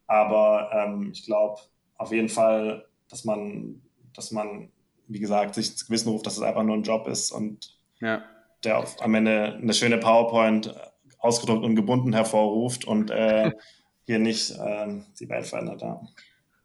[0.06, 1.61] Aber ähm, ich glaube
[1.96, 3.82] auf jeden Fall, dass man,
[4.14, 4.70] dass man,
[5.06, 8.22] wie gesagt, sich Gewissen ruft, dass es einfach nur ein Job ist und ja.
[8.64, 10.75] Der auf, am Ende eine schöne PowerPoint
[11.18, 13.53] ausgedruckt und gebunden hervorruft und äh,
[14.07, 15.83] hier nicht äh, die Welt verändert.
[15.83, 16.01] Ja.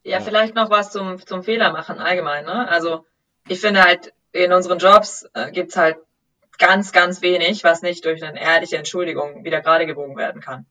[0.05, 2.43] Ja, vielleicht noch was zum, zum Fehler machen allgemein.
[2.43, 2.67] Ne?
[2.67, 3.05] Also
[3.47, 5.97] ich finde halt, in unseren Jobs äh, gibt's halt
[6.57, 10.65] ganz, ganz wenig, was nicht durch eine ehrliche Entschuldigung wieder gerade gebogen werden kann.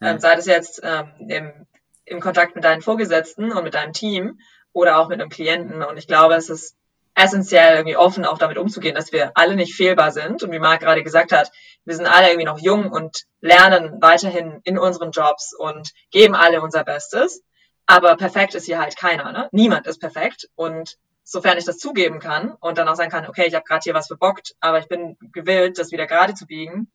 [0.00, 0.10] Ja.
[0.10, 1.66] Ähm, sei das jetzt ähm, im,
[2.04, 4.40] im Kontakt mit deinen Vorgesetzten und mit deinem Team
[4.72, 5.82] oder auch mit einem Klienten.
[5.82, 6.76] Und ich glaube, es ist
[7.14, 10.42] essentiell, irgendwie offen auch damit umzugehen, dass wir alle nicht fehlbar sind.
[10.42, 11.50] Und wie Marc gerade gesagt hat,
[11.84, 16.60] wir sind alle irgendwie noch jung und lernen weiterhin in unseren Jobs und geben alle
[16.60, 17.42] unser Bestes.
[17.86, 19.30] Aber perfekt ist hier halt keiner.
[19.32, 19.48] Ne?
[19.52, 20.48] Niemand ist perfekt.
[20.54, 23.82] Und sofern ich das zugeben kann und dann auch sagen kann, okay, ich habe gerade
[23.82, 26.90] hier was verbockt, aber ich bin gewillt, das wieder gerade zu biegen,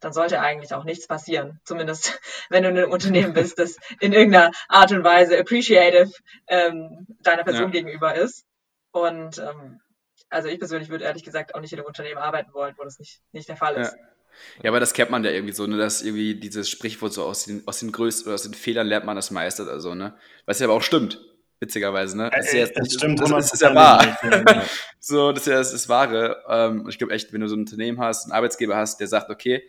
[0.00, 1.60] dann sollte eigentlich auch nichts passieren.
[1.64, 6.12] Zumindest wenn du in einem Unternehmen bist, das in irgendeiner Art und Weise appreciative
[6.46, 7.70] ähm, deiner Person ja.
[7.70, 8.44] gegenüber ist.
[8.92, 9.80] Und ähm,
[10.28, 12.98] also ich persönlich würde ehrlich gesagt auch nicht in einem Unternehmen arbeiten wollen, wo das
[12.98, 13.92] nicht, nicht der Fall ist.
[13.92, 13.98] Ja.
[14.62, 17.44] Ja, aber das kennt man ja irgendwie so, ne, dass irgendwie dieses Sprichwort so aus
[17.44, 20.14] den, aus den größten oder aus den Fehlern lernt man das meistert, also, ne?
[20.46, 21.20] Was ja aber auch stimmt,
[21.58, 22.30] witzigerweise, ne?
[22.32, 24.16] Das ist ja, das stimmt, das, das ist ja wahr.
[25.00, 26.42] so, das ist ja das, das Wahre.
[26.48, 29.30] Ähm, ich glaube echt, wenn du so ein Unternehmen hast, einen Arbeitsgeber hast, der sagt,
[29.30, 29.62] okay,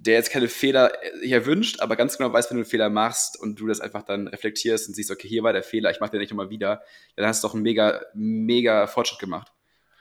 [0.00, 3.38] der jetzt keine Fehler hier wünscht, aber ganz genau weiß, wenn du einen Fehler machst
[3.38, 6.10] und du das einfach dann reflektierst und siehst, okay, hier war der Fehler, ich mache
[6.10, 6.82] den nicht nochmal wieder,
[7.16, 9.52] dann hast du doch einen mega, mega Fortschritt gemacht.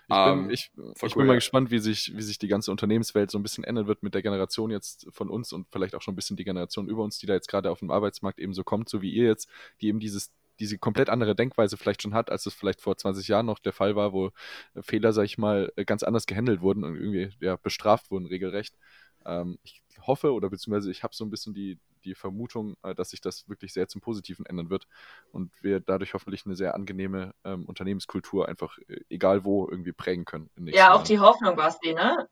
[0.03, 1.35] Ich bin, um, ähm, ich, ich cool, bin mal ja.
[1.35, 4.21] gespannt, wie sich, wie sich die ganze Unternehmenswelt so ein bisschen ändern wird mit der
[4.21, 7.27] Generation jetzt von uns und vielleicht auch schon ein bisschen die Generation über uns, die
[7.27, 9.49] da jetzt gerade auf dem Arbeitsmarkt eben so kommt, so wie ihr jetzt,
[9.81, 13.27] die eben dieses diese komplett andere Denkweise vielleicht schon hat, als es vielleicht vor 20
[13.27, 14.31] Jahren noch der Fall war, wo
[14.81, 18.75] Fehler, sag ich mal, ganz anders gehandelt wurden und irgendwie ja, bestraft wurden, regelrecht.
[19.25, 23.11] Ähm, ich hoffe oder beziehungsweise ich habe so ein bisschen die, die Vermutung, äh, dass
[23.11, 24.87] sich das wirklich sehr zum Positiven ändern wird
[25.31, 30.25] und wir dadurch hoffentlich eine sehr angenehme ähm, Unternehmenskultur einfach, äh, egal wo, irgendwie prägen
[30.25, 30.49] können.
[30.65, 32.27] Ja, auch die Hoffnung, Basti, ne?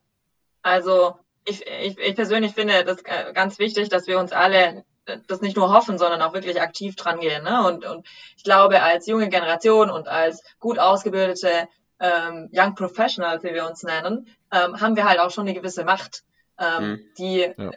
[0.61, 4.83] Also ich, ich, ich persönlich finde das äh, ganz wichtig, dass wir uns alle
[5.27, 7.43] das nicht nur hoffen, sondern auch wirklich aktiv dran gehen.
[7.43, 7.65] Ne?
[7.65, 11.67] Und, und ich glaube, als junge Generation und als gut ausgebildete
[11.99, 15.83] ähm, Young Professionals, wie wir uns nennen, ähm, haben wir halt auch schon eine gewisse
[15.83, 16.23] Macht,
[16.59, 16.99] ähm, mhm.
[17.17, 17.71] die ja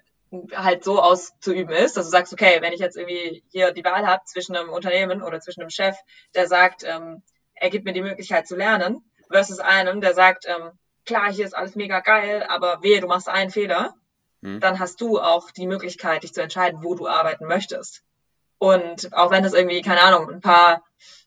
[0.54, 4.06] halt so auszuüben ist, dass du sagst, okay, wenn ich jetzt irgendwie hier die Wahl
[4.06, 5.96] habe zwischen einem Unternehmen oder zwischen einem Chef,
[6.34, 7.22] der sagt, ähm,
[7.54, 10.70] er gibt mir die Möglichkeit zu lernen, versus einem, der sagt, ähm,
[11.04, 13.94] klar, hier ist alles mega geil, aber wehe, du machst einen Fehler,
[14.42, 14.60] hm.
[14.60, 18.02] dann hast du auch die Möglichkeit, dich zu entscheiden, wo du arbeiten möchtest.
[18.58, 20.84] Und auch wenn es irgendwie, keine Ahnung, ein paar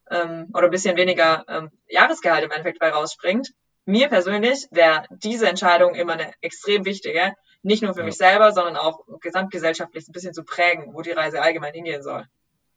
[0.10, 3.54] ähm, oder ein bisschen weniger ähm, Jahresgehalt im Endeffekt bei rausspringt,
[3.86, 8.06] mir persönlich wäre diese Entscheidung immer eine extrem wichtige, nicht nur für ja.
[8.06, 12.26] mich selber, sondern auch gesamtgesellschaftlich ein bisschen zu prägen, wo die Reise allgemein hingehen soll.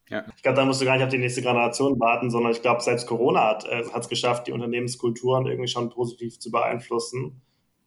[0.08, 0.24] Ja.
[0.36, 2.80] Ich glaube, da musst du gar nicht auf die nächste Generation warten, sondern ich glaube,
[2.80, 7.42] selbst Corona hat es äh, geschafft, die Unternehmenskulturen irgendwie schon positiv zu beeinflussen.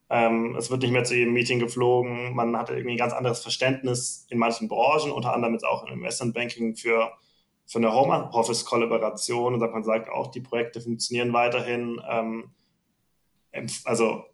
[0.10, 2.36] Ähm, es wird nicht mehr zu jedem Meeting geflogen.
[2.36, 6.00] Man hat irgendwie ein ganz anderes Verständnis in manchen Branchen, unter anderem jetzt auch im
[6.00, 7.12] Investmentbanking für,
[7.66, 9.54] für eine Homeoffice-Kollaboration.
[9.54, 12.02] Und man sagt auch, die Projekte funktionieren weiterhin.
[12.10, 12.52] Ähm,
[13.86, 14.26] also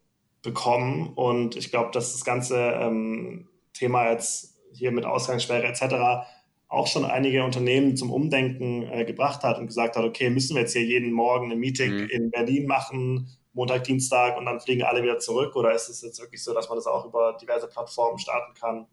[0.41, 1.13] bekommen.
[1.15, 6.27] Und ich glaube, dass das ganze ähm, Thema jetzt hier mit Ausgangssperre etc.
[6.67, 10.61] auch schon einige Unternehmen zum Umdenken äh, gebracht hat und gesagt hat, okay, müssen wir
[10.61, 12.09] jetzt hier jeden Morgen ein Meeting mhm.
[12.09, 15.55] in Berlin machen, Montag, Dienstag und dann fliegen alle wieder zurück?
[15.55, 18.87] Oder ist es jetzt wirklich so, dass man das auch über diverse Plattformen starten kann?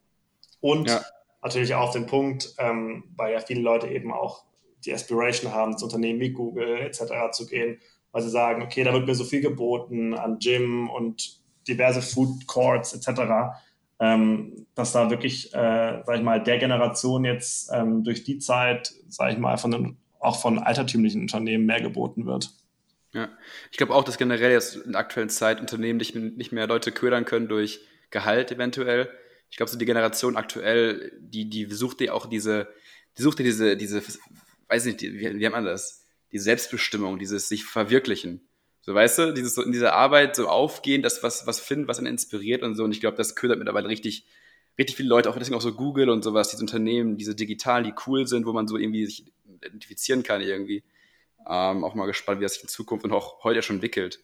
[0.61, 1.03] Und ja.
[1.43, 4.45] natürlich auch auf den Punkt, ähm, weil ja viele Leute eben auch
[4.85, 7.33] die Aspiration haben, zu Unternehmen wie Google etc.
[7.33, 7.81] zu gehen,
[8.13, 12.47] weil sie sagen, okay, da wird mir so viel geboten an Gym und diverse Food
[12.47, 13.23] Courts etc.
[13.99, 18.93] ähm, dass da wirklich, äh, sag ich mal, der Generation jetzt ähm, durch die Zeit,
[19.09, 22.51] sag ich mal, von den, auch von altertümlichen Unternehmen mehr geboten wird.
[23.13, 23.29] Ja,
[23.71, 26.93] ich glaube auch, dass generell jetzt in der aktuellen Zeit Unternehmen nicht, nicht mehr Leute
[26.93, 29.11] ködern können durch Gehalt eventuell.
[29.51, 32.69] Ich glaube, so die Generation aktuell, die, die sucht dir auch diese,
[33.19, 34.03] die sucht dir diese, diese,
[34.69, 36.02] weiß nicht, wie, wie nennt man das?
[36.33, 38.49] Die Selbstbestimmung, dieses sich verwirklichen.
[38.81, 41.99] So, weißt du, dieses so in dieser Arbeit so aufgehen, das was, was finden, was
[41.99, 42.83] einen inspiriert und so.
[42.83, 44.27] Und ich glaube, das ködert mittlerweile richtig,
[44.79, 47.95] richtig viele Leute, auch deswegen auch so Google und sowas, diese Unternehmen, diese digitalen, die
[48.07, 50.83] cool sind, wo man so irgendwie sich identifizieren kann irgendwie.
[51.49, 54.21] Ähm, auch mal gespannt, wie das sich in Zukunft und auch heute schon entwickelt.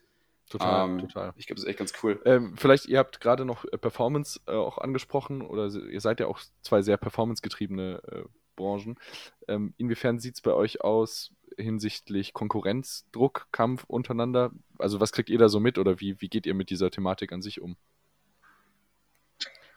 [0.49, 1.35] Total, ähm, total.
[1.37, 2.21] Ich glaube, das ist echt ganz cool.
[2.25, 6.27] Ähm, vielleicht, ihr habt gerade noch äh, Performance äh, auch angesprochen oder ihr seid ja
[6.27, 8.25] auch zwei sehr performancegetriebene äh,
[8.59, 8.99] Branchen.
[9.47, 14.51] Ähm, inwiefern sieht es bei euch aus hinsichtlich Konkurrenzdruck, Kampf untereinander?
[14.79, 17.33] Also was kriegt ihr da so mit oder wie, wie geht ihr mit dieser Thematik
[17.33, 17.77] an sich um?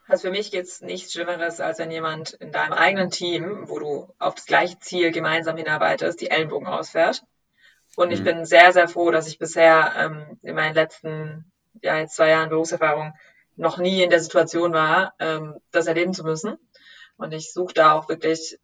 [0.07, 3.79] Also für mich gibt es nichts Schlimmeres, als wenn jemand in deinem eigenen Team, wo
[3.79, 7.23] du auf das gleiche Ziel gemeinsam hinarbeitest, die Ellenbogen ausfährt.
[7.95, 8.25] Und ich mhm.
[8.25, 12.49] bin sehr, sehr froh, dass ich bisher ähm, in meinen letzten ja, jetzt zwei Jahren
[12.49, 13.13] Berufserfahrung
[13.55, 16.57] noch nie in der Situation war, ähm, das erleben zu müssen.
[17.21, 18.57] Und ich suche da auch wirklich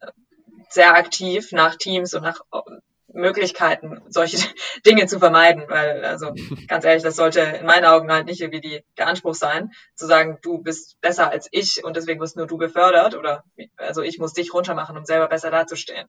[0.70, 2.41] sehr aktiv nach Teams und nach
[3.08, 4.38] Möglichkeiten, solche
[4.86, 6.34] Dinge zu vermeiden, weil, also
[6.67, 10.06] ganz ehrlich, das sollte in meinen Augen halt nicht irgendwie die, der Anspruch sein, zu
[10.06, 13.43] sagen, du bist besser als ich und deswegen wirst nur du befördert oder
[13.78, 16.08] also ich muss dich runtermachen, um selber besser dazustehen.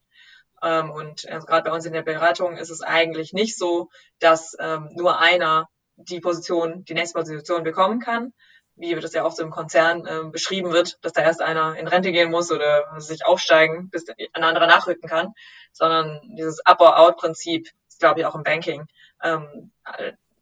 [0.63, 4.57] Ähm, und also gerade bei uns in der Beratung ist es eigentlich nicht so, dass
[4.59, 8.33] ähm, nur einer die Position, die nächste Position bekommen kann,
[8.79, 11.89] wie das ja auch so im Konzern äh, beschrieben wird, dass da erst einer in
[11.89, 15.35] Rente gehen muss oder sich aufsteigen, bis ein anderer nachrücken kann,
[15.73, 18.87] sondern dieses Up-or-Out-Prinzip ist, glaube ich, auch im Banking
[19.23, 19.73] ähm,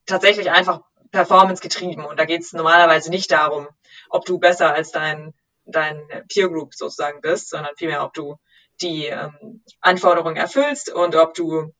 [0.06, 2.04] tatsächlich einfach Performance getrieben.
[2.04, 3.68] Und da geht es normalerweise nicht darum,
[4.08, 8.36] ob du besser als dein, dein Peer Group sozusagen bist, sondern vielmehr, ob du
[8.80, 11.72] die ähm, Anforderungen erfüllst und ob du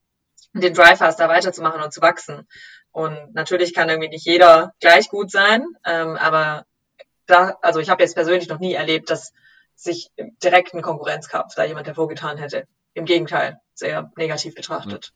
[0.54, 2.48] den Drive hast, da weiterzumachen und zu wachsen.
[2.96, 6.64] Und natürlich kann irgendwie nicht jeder gleich gut sein, ähm, aber
[7.26, 9.34] da, also ich habe jetzt persönlich noch nie erlebt, dass
[9.74, 10.08] sich
[10.42, 12.66] direkt ein Konkurrenzkampf da jemand hervorgetan hätte.
[12.94, 15.12] Im Gegenteil, sehr negativ betrachtet.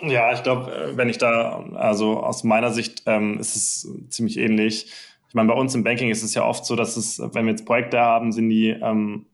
[0.00, 4.36] Ja, ich glaube, äh, wenn ich da, also aus meiner Sicht ähm, ist es ziemlich
[4.36, 4.92] ähnlich.
[5.28, 7.52] Ich meine, bei uns im Banking ist es ja oft so, dass es, wenn wir
[7.52, 9.26] jetzt Projekte haben, sind die ähm,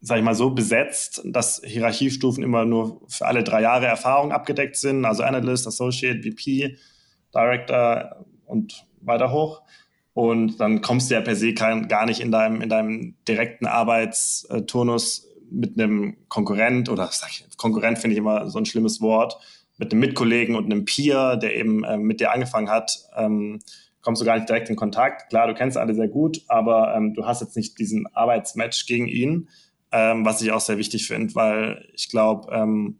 [0.00, 4.76] sage ich mal, so besetzt, dass Hierarchiestufen immer nur für alle drei Jahre Erfahrung abgedeckt
[4.76, 6.76] sind, also Analyst, Associate, VP,
[7.34, 9.62] Director und weiter hoch.
[10.12, 13.66] Und dann kommst du ja per se kein, gar nicht in deinem, in deinem direkten
[13.66, 19.38] Arbeitsturnus mit einem Konkurrent oder sag ich, Konkurrent finde ich immer so ein schlimmes Wort,
[19.78, 23.60] mit einem Mitkollegen und einem Peer, der eben ähm, mit dir angefangen hat, ähm,
[24.00, 25.28] kommst du gar nicht direkt in Kontakt.
[25.28, 29.08] Klar, du kennst alle sehr gut, aber ähm, du hast jetzt nicht diesen Arbeitsmatch gegen
[29.08, 29.48] ihn
[29.92, 32.98] ähm, was ich auch sehr wichtig finde, weil ich glaube, ähm,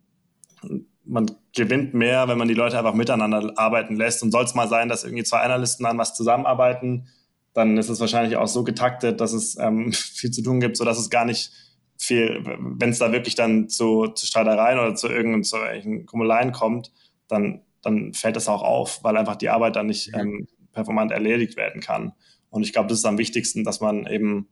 [1.05, 4.23] man gewinnt mehr, wenn man die Leute einfach miteinander arbeiten lässt.
[4.23, 7.09] Und soll es mal sein, dass irgendwie zwei Analysten an was zusammenarbeiten,
[7.55, 10.99] dann ist es wahrscheinlich auch so getaktet, dass es ähm, viel zu tun gibt, sodass
[10.99, 11.53] es gar nicht
[11.99, 16.93] viel, wenn es da wirklich dann zu, zu Streitereien oder zu irgendwelchen Kummeleien kommt,
[17.29, 21.57] dann, dann fällt das auch auf, weil einfach die Arbeit dann nicht ähm, performant erledigt
[21.57, 22.13] werden kann.
[22.51, 24.49] Und ich glaube, das ist am wichtigsten, dass man eben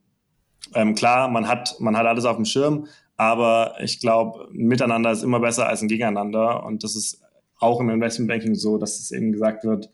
[0.75, 5.23] ähm, klar, man hat, man hat alles auf dem Schirm, aber ich glaube, miteinander ist
[5.23, 6.65] immer besser als ein Gegeneinander.
[6.65, 7.23] Und das ist
[7.59, 9.91] auch im Investmentbanking so, dass es eben gesagt wird,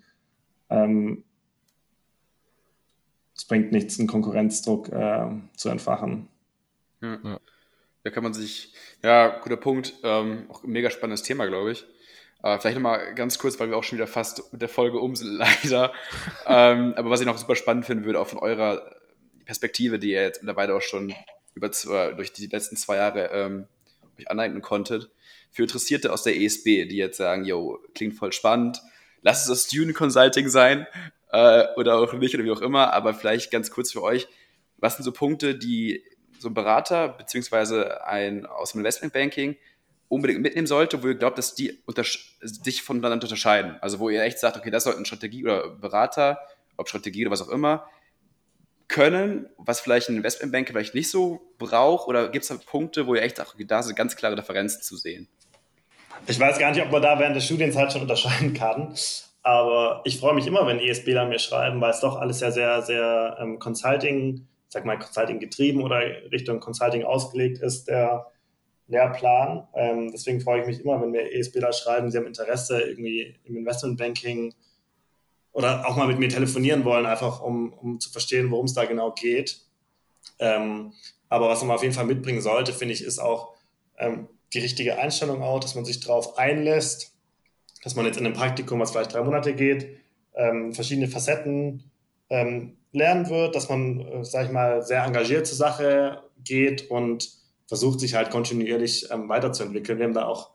[0.71, 1.25] ähm,
[3.37, 6.29] es bringt nichts, einen Konkurrenzdruck äh, zu entfachen.
[7.01, 7.19] Ja.
[7.25, 7.41] ja.
[8.03, 11.85] Da kann man sich, ja, guter Punkt, ähm, auch ein mega spannendes Thema, glaube ich.
[12.43, 15.15] Äh, vielleicht nochmal ganz kurz, weil wir auch schon wieder fast mit der Folge um
[15.17, 15.93] sind, leider.
[16.47, 19.00] ähm, aber was ich noch super spannend finden würde, auch von eurer
[19.51, 21.13] Perspektive, die ihr jetzt mittlerweile auch schon
[21.57, 23.67] über zwei, durch die letzten zwei Jahre ähm,
[24.17, 25.11] euch aneignen konntet,
[25.51, 28.81] für Interessierte aus der ESB, die jetzt sagen, yo, klingt voll spannend,
[29.23, 30.87] lass es das Student Consulting sein
[31.33, 34.29] äh, oder auch nicht oder wie auch immer, aber vielleicht ganz kurz für euch,
[34.77, 36.05] was sind so Punkte, die
[36.39, 39.57] so ein Berater beziehungsweise ein aus dem Investmentbanking
[40.07, 41.77] unbedingt mitnehmen sollte, wo ihr glaubt, dass die
[42.41, 43.79] sich voneinander unterscheiden?
[43.81, 46.39] Also wo ihr echt sagt, okay, das sollten Strategie oder Berater,
[46.77, 47.91] ob Strategie oder was auch immer,
[48.91, 52.09] können, was vielleicht ein Investmentbanker vielleicht nicht so braucht?
[52.09, 54.97] Oder gibt es da Punkte, wo ihr echt okay, da sind ganz klare Differenzen zu
[54.97, 55.29] sehen?
[56.27, 58.95] Ich weiß gar nicht, ob man da während der Studienzeit schon unterscheiden kann.
[59.43, 62.83] Aber ich freue mich immer, wenn ESBler mir schreiben, weil es doch alles ja sehr,
[62.83, 66.01] sehr ähm, Consulting, sag mal Consulting getrieben oder
[66.31, 68.27] Richtung Consulting ausgelegt ist, der
[68.89, 69.67] Lehrplan.
[69.75, 73.57] Ähm, deswegen freue ich mich immer, wenn mir ESBler schreiben, sie haben Interesse irgendwie im
[73.57, 74.53] Investmentbanking
[75.53, 78.85] oder auch mal mit mir telefonieren wollen, einfach um, um zu verstehen, worum es da
[78.85, 79.61] genau geht.
[80.39, 80.93] Ähm,
[81.29, 83.55] aber was man auf jeden Fall mitbringen sollte, finde ich, ist auch
[83.99, 87.13] ähm, die richtige Einstellung auch, dass man sich darauf einlässt,
[87.83, 89.97] dass man jetzt in einem Praktikum, was vielleicht drei Monate geht,
[90.35, 91.91] ähm, verschiedene Facetten
[92.29, 97.31] ähm, lernen wird, dass man, äh, sag ich mal, sehr engagiert zur Sache geht und
[97.67, 99.99] versucht, sich halt kontinuierlich ähm, weiterzuentwickeln.
[99.99, 100.51] Wir haben da auch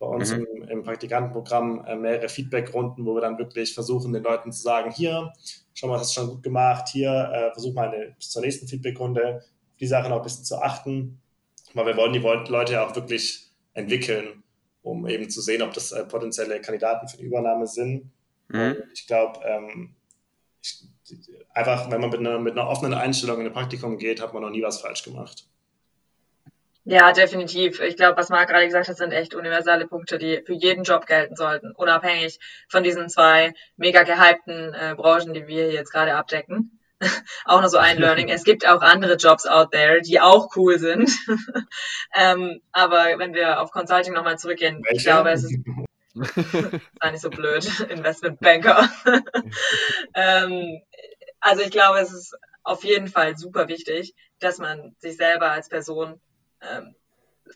[0.00, 0.46] bei uns mhm.
[0.54, 4.90] im, im, Praktikantenprogramm äh, mehrere Feedbackrunden, wo wir dann wirklich versuchen, den Leuten zu sagen,
[4.90, 5.32] hier,
[5.74, 8.42] schau mal, das hast du schon gut gemacht, hier, äh, versuch mal eine, bis zur
[8.42, 11.20] nächsten Feedbackrunde auf die Sache noch ein bisschen zu achten,
[11.74, 14.42] weil wir wollen die Leute ja auch wirklich entwickeln,
[14.82, 18.10] um eben zu sehen, ob das äh, potenzielle Kandidaten für die Übernahme sind.
[18.48, 18.82] Mhm.
[18.92, 19.94] ich glaube, ähm,
[21.54, 24.42] einfach, wenn man mit einer, mit einer offenen Einstellung in ein Praktikum geht, hat man
[24.42, 25.46] noch nie was falsch gemacht.
[26.84, 27.80] Ja, definitiv.
[27.80, 31.06] Ich glaube, was Marc gerade gesagt hat, sind echt universelle Punkte, die für jeden Job
[31.06, 36.14] gelten sollten, unabhängig von diesen zwei mega gehypten äh, Branchen, die wir hier jetzt gerade
[36.14, 36.80] abdecken.
[37.44, 38.28] auch noch so ein Learning.
[38.28, 41.10] Es gibt auch andere Jobs out there, die auch cool sind.
[42.14, 44.96] ähm, aber wenn wir auf Consulting nochmal zurückgehen, Welche?
[44.96, 45.58] ich glaube, es ist
[47.00, 48.88] sei nicht so blöd, Investmentbanker.
[50.14, 50.82] ähm,
[51.40, 55.68] also ich glaube, es ist auf jeden Fall super wichtig, dass man sich selber als
[55.68, 56.20] Person
[56.62, 56.94] ähm,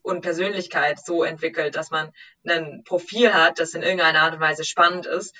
[0.03, 2.13] und Persönlichkeit so entwickelt, dass man
[2.47, 5.35] ein Profil hat, das in irgendeiner Art und Weise spannend ist,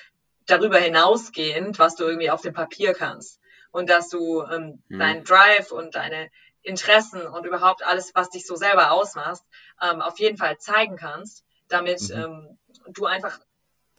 [0.45, 3.39] darüber hinausgehend, was du irgendwie auf dem Papier kannst.
[3.71, 4.99] Und dass du ähm, mhm.
[4.99, 6.29] deinen Drive und deine
[6.61, 9.43] Interessen und überhaupt alles, was dich so selber ausmacht,
[9.81, 12.15] ähm, auf jeden Fall zeigen kannst, damit mhm.
[12.15, 13.39] ähm, du einfach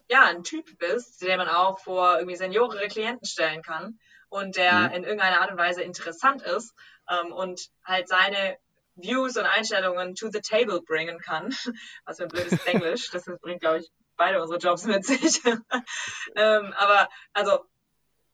[0.09, 3.99] ja ein Typ bist, den man auch vor irgendwie seniorere Klienten stellen kann
[4.29, 4.95] und der mhm.
[4.95, 6.75] in irgendeiner Art und Weise interessant ist
[7.09, 8.59] ähm, und halt seine
[8.97, 11.49] Views und Einstellungen to the table bringen kann.
[12.05, 13.11] Was für ein blödes Englisch.
[13.11, 15.43] Das bringt, glaube ich, beide unsere Jobs mit sich.
[16.37, 17.61] ähm, aber also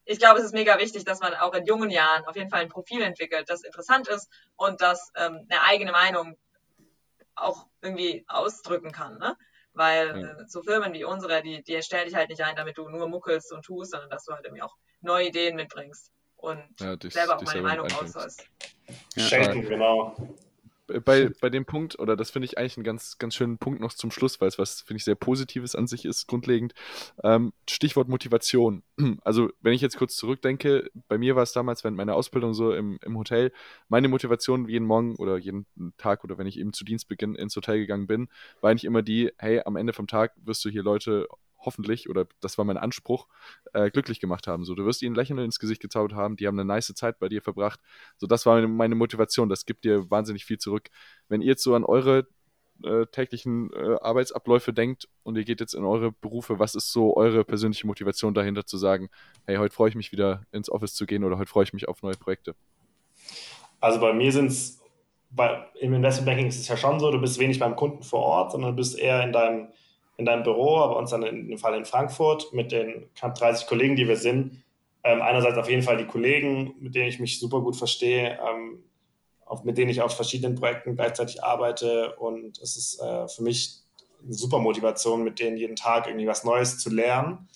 [0.04, 2.60] ich glaube, es ist mega wichtig, dass man auch in jungen Jahren auf jeden Fall
[2.60, 6.36] ein Profil entwickelt, das interessant ist und das ähm, eine eigene Meinung
[7.34, 9.18] auch irgendwie ausdrücken kann.
[9.18, 9.36] Ne?
[9.74, 12.88] Weil äh, so Firmen wie unsere, die, die stellen dich halt nicht ein, damit du
[12.88, 16.96] nur muckelst und tust, sondern dass du halt irgendwie auch neue Ideen mitbringst und ja,
[16.96, 18.46] dich, selber auch meine Meinung aushörst.
[19.14, 20.16] Ja, Schenken, genau
[21.00, 23.92] bei, bei dem Punkt, oder das finde ich eigentlich einen ganz, ganz schönen Punkt noch
[23.92, 26.74] zum Schluss, weil es was, finde ich, sehr Positives an sich ist, grundlegend.
[27.22, 28.82] Ähm, Stichwort Motivation.
[29.24, 32.72] Also, wenn ich jetzt kurz zurückdenke, bei mir war es damals während meiner Ausbildung so
[32.72, 33.52] im, im Hotel,
[33.88, 35.66] meine Motivation jeden Morgen oder jeden
[35.96, 38.28] Tag oder wenn ich eben zu Dienstbeginn ins Hotel gegangen bin,
[38.60, 41.28] war eigentlich immer die, hey, am Ende vom Tag wirst du hier Leute
[41.64, 43.28] hoffentlich, oder das war mein Anspruch,
[43.72, 44.64] äh, glücklich gemacht haben.
[44.64, 47.28] So, du wirst ihnen Lächeln ins Gesicht gezaubert haben, die haben eine nice Zeit bei
[47.28, 47.80] dir verbracht.
[48.16, 49.48] So, das war meine Motivation.
[49.48, 50.88] Das gibt dir wahnsinnig viel zurück.
[51.28, 52.26] Wenn ihr jetzt so an eure
[52.84, 57.16] äh, täglichen äh, Arbeitsabläufe denkt und ihr geht jetzt in eure Berufe, was ist so
[57.16, 59.08] eure persönliche Motivation dahinter zu sagen,
[59.46, 61.88] hey, heute freue ich mich wieder ins Office zu gehen oder heute freue ich mich
[61.88, 62.54] auf neue Projekte?
[63.80, 64.80] Also bei mir sind es,
[65.80, 68.70] im Investmentbanking ist es ja schon so, du bist wenig beim Kunden vor Ort, sondern
[68.70, 69.68] du bist eher in deinem
[70.16, 73.66] in deinem Büro, aber uns dann in dem Fall in Frankfurt mit den knapp 30
[73.66, 74.62] Kollegen, die wir sind.
[75.04, 78.84] Ähm, einerseits auf jeden Fall die Kollegen, mit denen ich mich super gut verstehe, ähm,
[79.44, 83.80] auf, mit denen ich auf verschiedenen Projekten gleichzeitig arbeite und es ist äh, für mich
[84.24, 87.48] eine super Motivation, mit denen jeden Tag irgendwie was Neues zu lernen.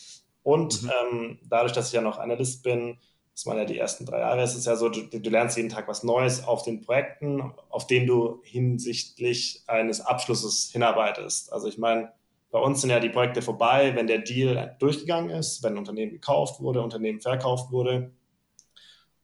[0.43, 0.91] Und mhm.
[1.13, 2.99] ähm, dadurch, dass ich ja noch Analyst bin,
[3.37, 5.69] das waren ja die ersten drei Jahre, ist es ja so, du, du, lernst jeden
[5.69, 11.53] Tag was Neues auf den Projekten, auf denen du hinsichtlich eines Abschlusses hinarbeitest.
[11.53, 12.13] Also ich meine,
[12.57, 16.13] bei uns sind ja die Projekte vorbei, wenn der Deal durchgegangen ist, wenn ein Unternehmen
[16.13, 18.13] gekauft wurde, Unternehmen verkauft wurde.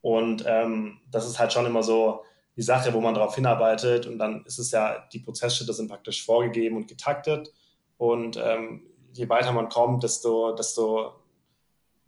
[0.02, 2.24] Und ähm, das ist halt schon immer so
[2.56, 4.06] die Sache, wo man darauf hinarbeitet.
[4.06, 7.50] Und dann ist es ja, die Prozessschritte sind praktisch vorgegeben und getaktet.
[7.96, 8.82] Und ähm,
[9.14, 11.14] je weiter man kommt, desto, desto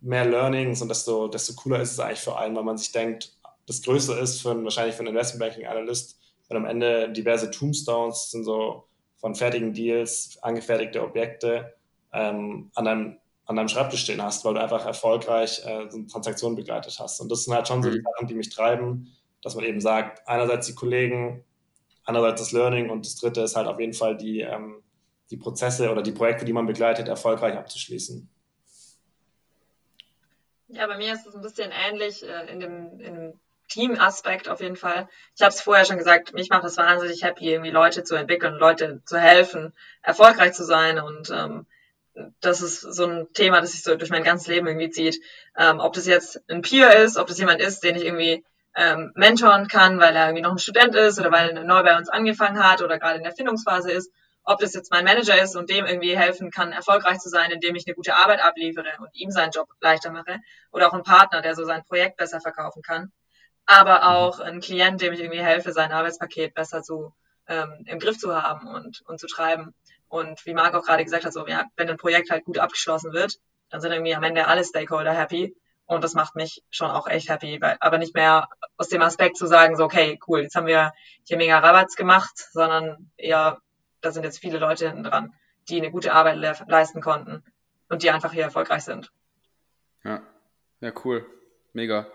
[0.03, 3.35] mehr Learnings und desto, desto cooler ist es eigentlich für einen, weil man sich denkt,
[3.65, 6.19] das Größte ist für wahrscheinlich für einen Investment Analyst,
[6.49, 8.85] wenn am Ende diverse Tombstones sind so
[9.25, 11.75] von fertigen Deals, angefertigte Objekte
[12.13, 16.07] ähm, an, deinem, an deinem Schreibtisch stehen hast, weil du einfach erfolgreich äh, so eine
[16.09, 17.21] Transaktion begleitet hast.
[17.21, 18.05] Und das sind halt schon so die mhm.
[18.05, 21.43] Sachen, die mich treiben, dass man eben sagt, einerseits die Kollegen,
[22.05, 24.83] andererseits das Learning und das dritte ist halt auf jeden Fall die, ähm,
[25.31, 28.29] die Prozesse oder die Projekte, die man begleitet, erfolgreich abzuschließen.
[30.69, 34.61] Ja, bei mir ist es ein bisschen ähnlich äh, in, dem, in dem Team-Aspekt auf
[34.61, 35.09] jeden Fall.
[35.37, 38.55] Ich habe es vorher schon gesagt, mich macht es wahnsinnig happy, irgendwie Leute zu entwickeln,
[38.55, 41.67] Leute zu helfen, erfolgreich zu sein und ähm,
[42.41, 45.21] das ist so ein Thema, das sich so durch mein ganzes Leben irgendwie zieht.
[45.57, 48.45] Ähm, ob das jetzt ein Peer ist, ob das jemand ist, den ich irgendwie
[48.77, 51.97] ähm, mentoren kann, weil er irgendwie noch ein Student ist oder weil er neu bei
[51.97, 54.11] uns angefangen hat oder gerade in der Findungsphase ist
[54.45, 57.75] ob das jetzt mein Manager ist und dem irgendwie helfen kann, erfolgreich zu sein, indem
[57.77, 60.41] ich eine gute Arbeit abliefere und ihm seinen Job leichter mache.
[60.71, 63.11] Oder auch ein Partner, der so sein Projekt besser verkaufen kann.
[63.67, 64.03] Aber mhm.
[64.03, 67.15] auch ein Klient, dem ich irgendwie helfe, sein Arbeitspaket besser zu,
[67.49, 69.75] ähm, im Griff zu haben und, und zu treiben.
[70.09, 73.13] Und wie Marc auch gerade gesagt hat, so, ja, wenn ein Projekt halt gut abgeschlossen
[73.13, 73.39] wird,
[73.71, 75.57] dann sind irgendwie am Ende alle Stakeholder happy.
[75.87, 79.37] Und das macht mich schon auch echt happy, weil, aber nicht mehr aus dem Aspekt
[79.37, 80.93] zu sagen, so, okay, cool, jetzt haben wir
[81.25, 83.59] hier mega Rabatts gemacht, sondern eher,
[84.01, 85.35] da sind jetzt viele Leute hinten dran,
[85.69, 87.45] die eine gute Arbeit le leisten konnten
[87.89, 89.13] und die einfach hier erfolgreich sind.
[90.05, 90.23] Ja,
[90.81, 91.27] ja, cool.
[91.75, 92.07] Mega.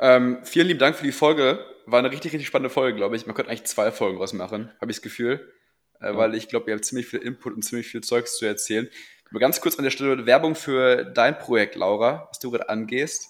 [0.00, 1.64] Ähm, vielen lieben Dank für die Folge.
[1.86, 3.26] War eine richtig, richtig spannende Folge, glaube ich.
[3.26, 5.52] Man könnte eigentlich zwei Folgen draus machen, habe ich das Gefühl.
[6.00, 8.88] Äh, weil ich glaube, ihr habt ziemlich viel Input und ziemlich viel Zeugs zu erzählen.
[9.28, 13.26] Aber ganz kurz an der Stelle Werbung für dein Projekt, Laura, was du gerade angehst.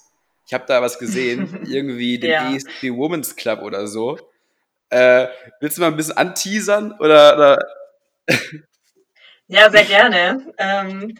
[0.46, 2.54] Ich habe da was gesehen, irgendwie den ja.
[2.54, 4.18] ESP Women's Club oder so.
[4.90, 5.28] Äh,
[5.60, 7.58] willst du mal ein bisschen anteasern oder, oder?
[9.48, 10.54] Ja, sehr gerne.
[10.56, 11.14] Ähm,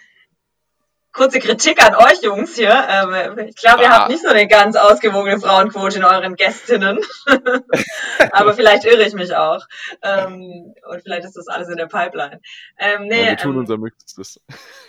[1.13, 2.71] kurze Kritik an euch Jungs hier.
[2.89, 7.01] Ähm, ich glaube, ihr habt nicht so eine ganz ausgewogene Frauenquote in euren Gästinnen.
[8.33, 9.67] Aber vielleicht irre ich mich auch.
[10.03, 12.41] Ähm, und vielleicht ist das alles in der Pipeline.
[12.79, 14.41] Ähm, nee, ja, wir tun ähm, unser Möglichstes.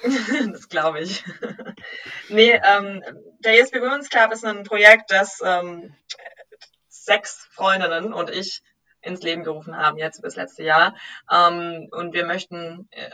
[0.51, 1.23] das glaube ich.
[2.29, 3.03] nee, ähm,
[3.39, 5.93] der ESP Women's Club ist ein Projekt, das ähm,
[6.87, 8.61] sechs Freundinnen und ich
[9.01, 10.95] ins Leben gerufen haben, jetzt bis letzte Jahr.
[11.29, 13.11] Ähm, und wir möchten äh,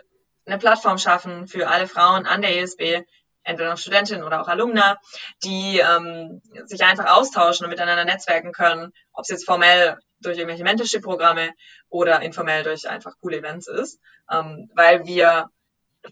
[0.49, 3.03] eine Plattform schaffen für alle Frauen an der ESB,
[3.43, 4.97] entweder noch Studentinnen oder auch Alumna,
[5.43, 10.63] die ähm, sich einfach austauschen und miteinander netzwerken können, ob es jetzt formell durch irgendwelche
[10.63, 11.51] Mentorship-Programme
[11.89, 13.99] oder informell durch einfach coole Events ist,
[14.31, 15.49] ähm, weil wir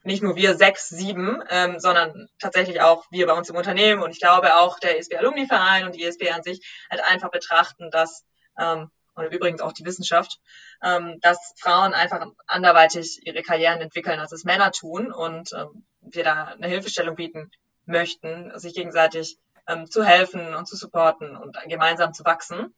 [0.04, 4.12] nicht nur wir sechs, sieben, ähm, sondern tatsächlich auch wir bei uns im Unternehmen und
[4.12, 6.60] ich glaube auch der ESB Alumni Verein und die ESB an sich
[6.90, 8.26] halt einfach betrachten, dass
[8.60, 10.40] ähm, und übrigens auch die Wissenschaft,
[10.84, 16.24] ähm, dass Frauen einfach anderweitig ihre Karrieren entwickeln, als es Männer tun und ähm, wir
[16.24, 17.52] da eine Hilfestellung bieten
[17.86, 19.38] möchten, sich gegenseitig
[19.68, 22.74] ähm, zu helfen und zu supporten und gemeinsam zu wachsen.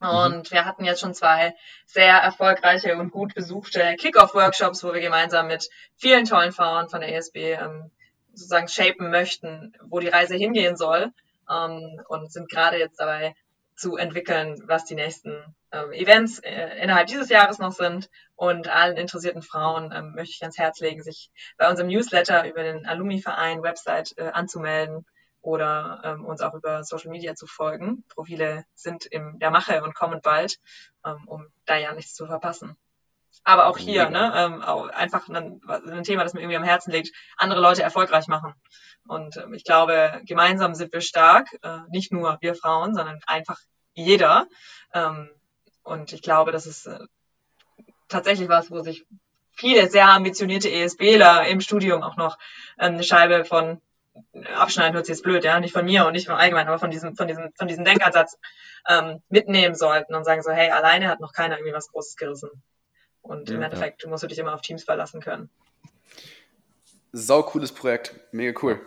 [0.00, 0.08] Mhm.
[0.08, 1.54] Und wir hatten jetzt schon zwei
[1.86, 7.14] sehr erfolgreiche und gut besuchte Kick-Off-Workshops, wo wir gemeinsam mit vielen tollen Frauen von der
[7.14, 7.90] ESB ähm,
[8.32, 11.12] sozusagen shapen möchten, wo die Reise hingehen soll.
[11.50, 13.34] Ähm, und sind gerade jetzt dabei,
[13.80, 15.42] zu entwickeln, was die nächsten
[15.92, 18.10] Events äh, innerhalb dieses Jahres noch sind.
[18.36, 22.62] Und allen interessierten Frauen ähm, möchte ich ans Herz legen, sich bei unserem Newsletter über
[22.62, 25.06] den Alumni-Verein Website äh, anzumelden
[25.42, 28.04] oder ähm, uns auch über Social Media zu folgen.
[28.08, 30.58] Profile sind in der Mache und kommen bald,
[31.04, 32.76] ähm, um da ja nichts zu verpassen.
[33.44, 36.90] Aber auch hier, ne, ähm, auch einfach ein, ein Thema, das mir irgendwie am Herzen
[36.90, 38.54] liegt, andere Leute erfolgreich machen.
[39.06, 43.58] Und ähm, ich glaube, gemeinsam sind wir stark, äh, nicht nur wir Frauen, sondern einfach
[43.94, 44.46] jeder.
[44.92, 45.30] Ähm,
[45.82, 46.98] und ich glaube, das ist äh,
[48.08, 49.06] tatsächlich was, wo sich
[49.52, 52.38] viele sehr ambitionierte ESBler im Studium auch noch
[52.78, 53.80] ähm, eine Scheibe von
[54.54, 56.90] abschneiden hört sich jetzt blöd, ja, nicht von mir und nicht vom Allgemeinen, aber von
[56.90, 58.38] diesem, von diesem, von diesem Denkansatz
[58.88, 62.50] ähm, mitnehmen sollten und sagen so, hey, alleine hat noch keiner irgendwie was Großes gerissen.
[63.22, 64.08] Und ja, im Endeffekt ja.
[64.08, 65.50] musst du dich immer auf Teams verlassen können.
[67.12, 68.80] Sau cooles Projekt, mega cool.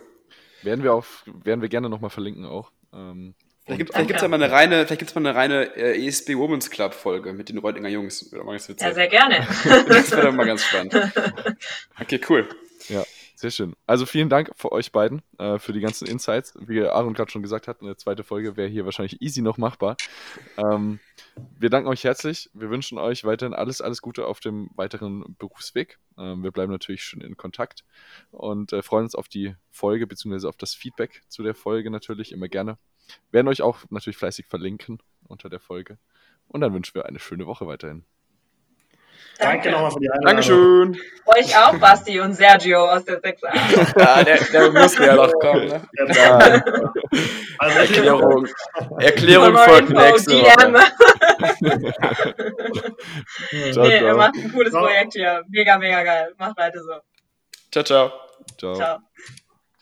[0.62, 2.72] Werden wir auf, werden wir gerne nochmal verlinken auch.
[2.92, 3.34] Ähm,
[3.64, 6.70] vielleicht gibt es ja mal eine reine, vielleicht gibt's mal eine reine äh, ESB Women's
[6.70, 8.30] Club Folge mit den Reutinger Jungs.
[8.32, 9.46] Ja, sehr gerne.
[9.88, 10.94] das wäre dann mal ganz spannend.
[12.00, 12.48] Okay, cool.
[12.88, 13.04] Ja.
[13.36, 13.74] Sehr schön.
[13.86, 16.54] Also vielen Dank für euch beiden, äh, für die ganzen Insights.
[16.60, 19.96] Wie Aaron gerade schon gesagt hat, eine zweite Folge wäre hier wahrscheinlich easy noch machbar.
[20.56, 21.00] Ähm,
[21.58, 22.48] wir danken euch herzlich.
[22.54, 25.98] Wir wünschen euch weiterhin alles, alles Gute auf dem weiteren Berufsweg.
[26.16, 27.84] Ähm, wir bleiben natürlich schon in Kontakt
[28.30, 30.46] und äh, freuen uns auf die Folge bzw.
[30.46, 32.78] auf das Feedback zu der Folge natürlich immer gerne.
[33.30, 35.98] Werden euch auch natürlich fleißig verlinken unter der Folge.
[36.48, 38.04] Und dann wünschen wir eine schöne Woche weiterhin.
[39.38, 40.26] Danke, Danke nochmal für die Einladung.
[40.26, 40.96] Dankeschön.
[41.26, 43.42] Euch auch, Basti und Sergio aus der 6
[43.98, 45.66] Ja, der, der muss ja noch kommen.
[45.66, 45.88] Ne?
[46.14, 46.62] Ja.
[47.58, 48.46] Also Erklärung,
[48.98, 50.92] Erklärung folgt nächste Woche.
[53.72, 54.16] ciao, nee, ciao.
[54.16, 55.42] macht ein cooles Projekt hier.
[55.48, 56.34] Mega, mega geil.
[56.38, 57.00] Macht weiter so.
[57.72, 58.12] Ciao, ciao.
[58.56, 58.74] Ciao.
[58.74, 58.98] ciao.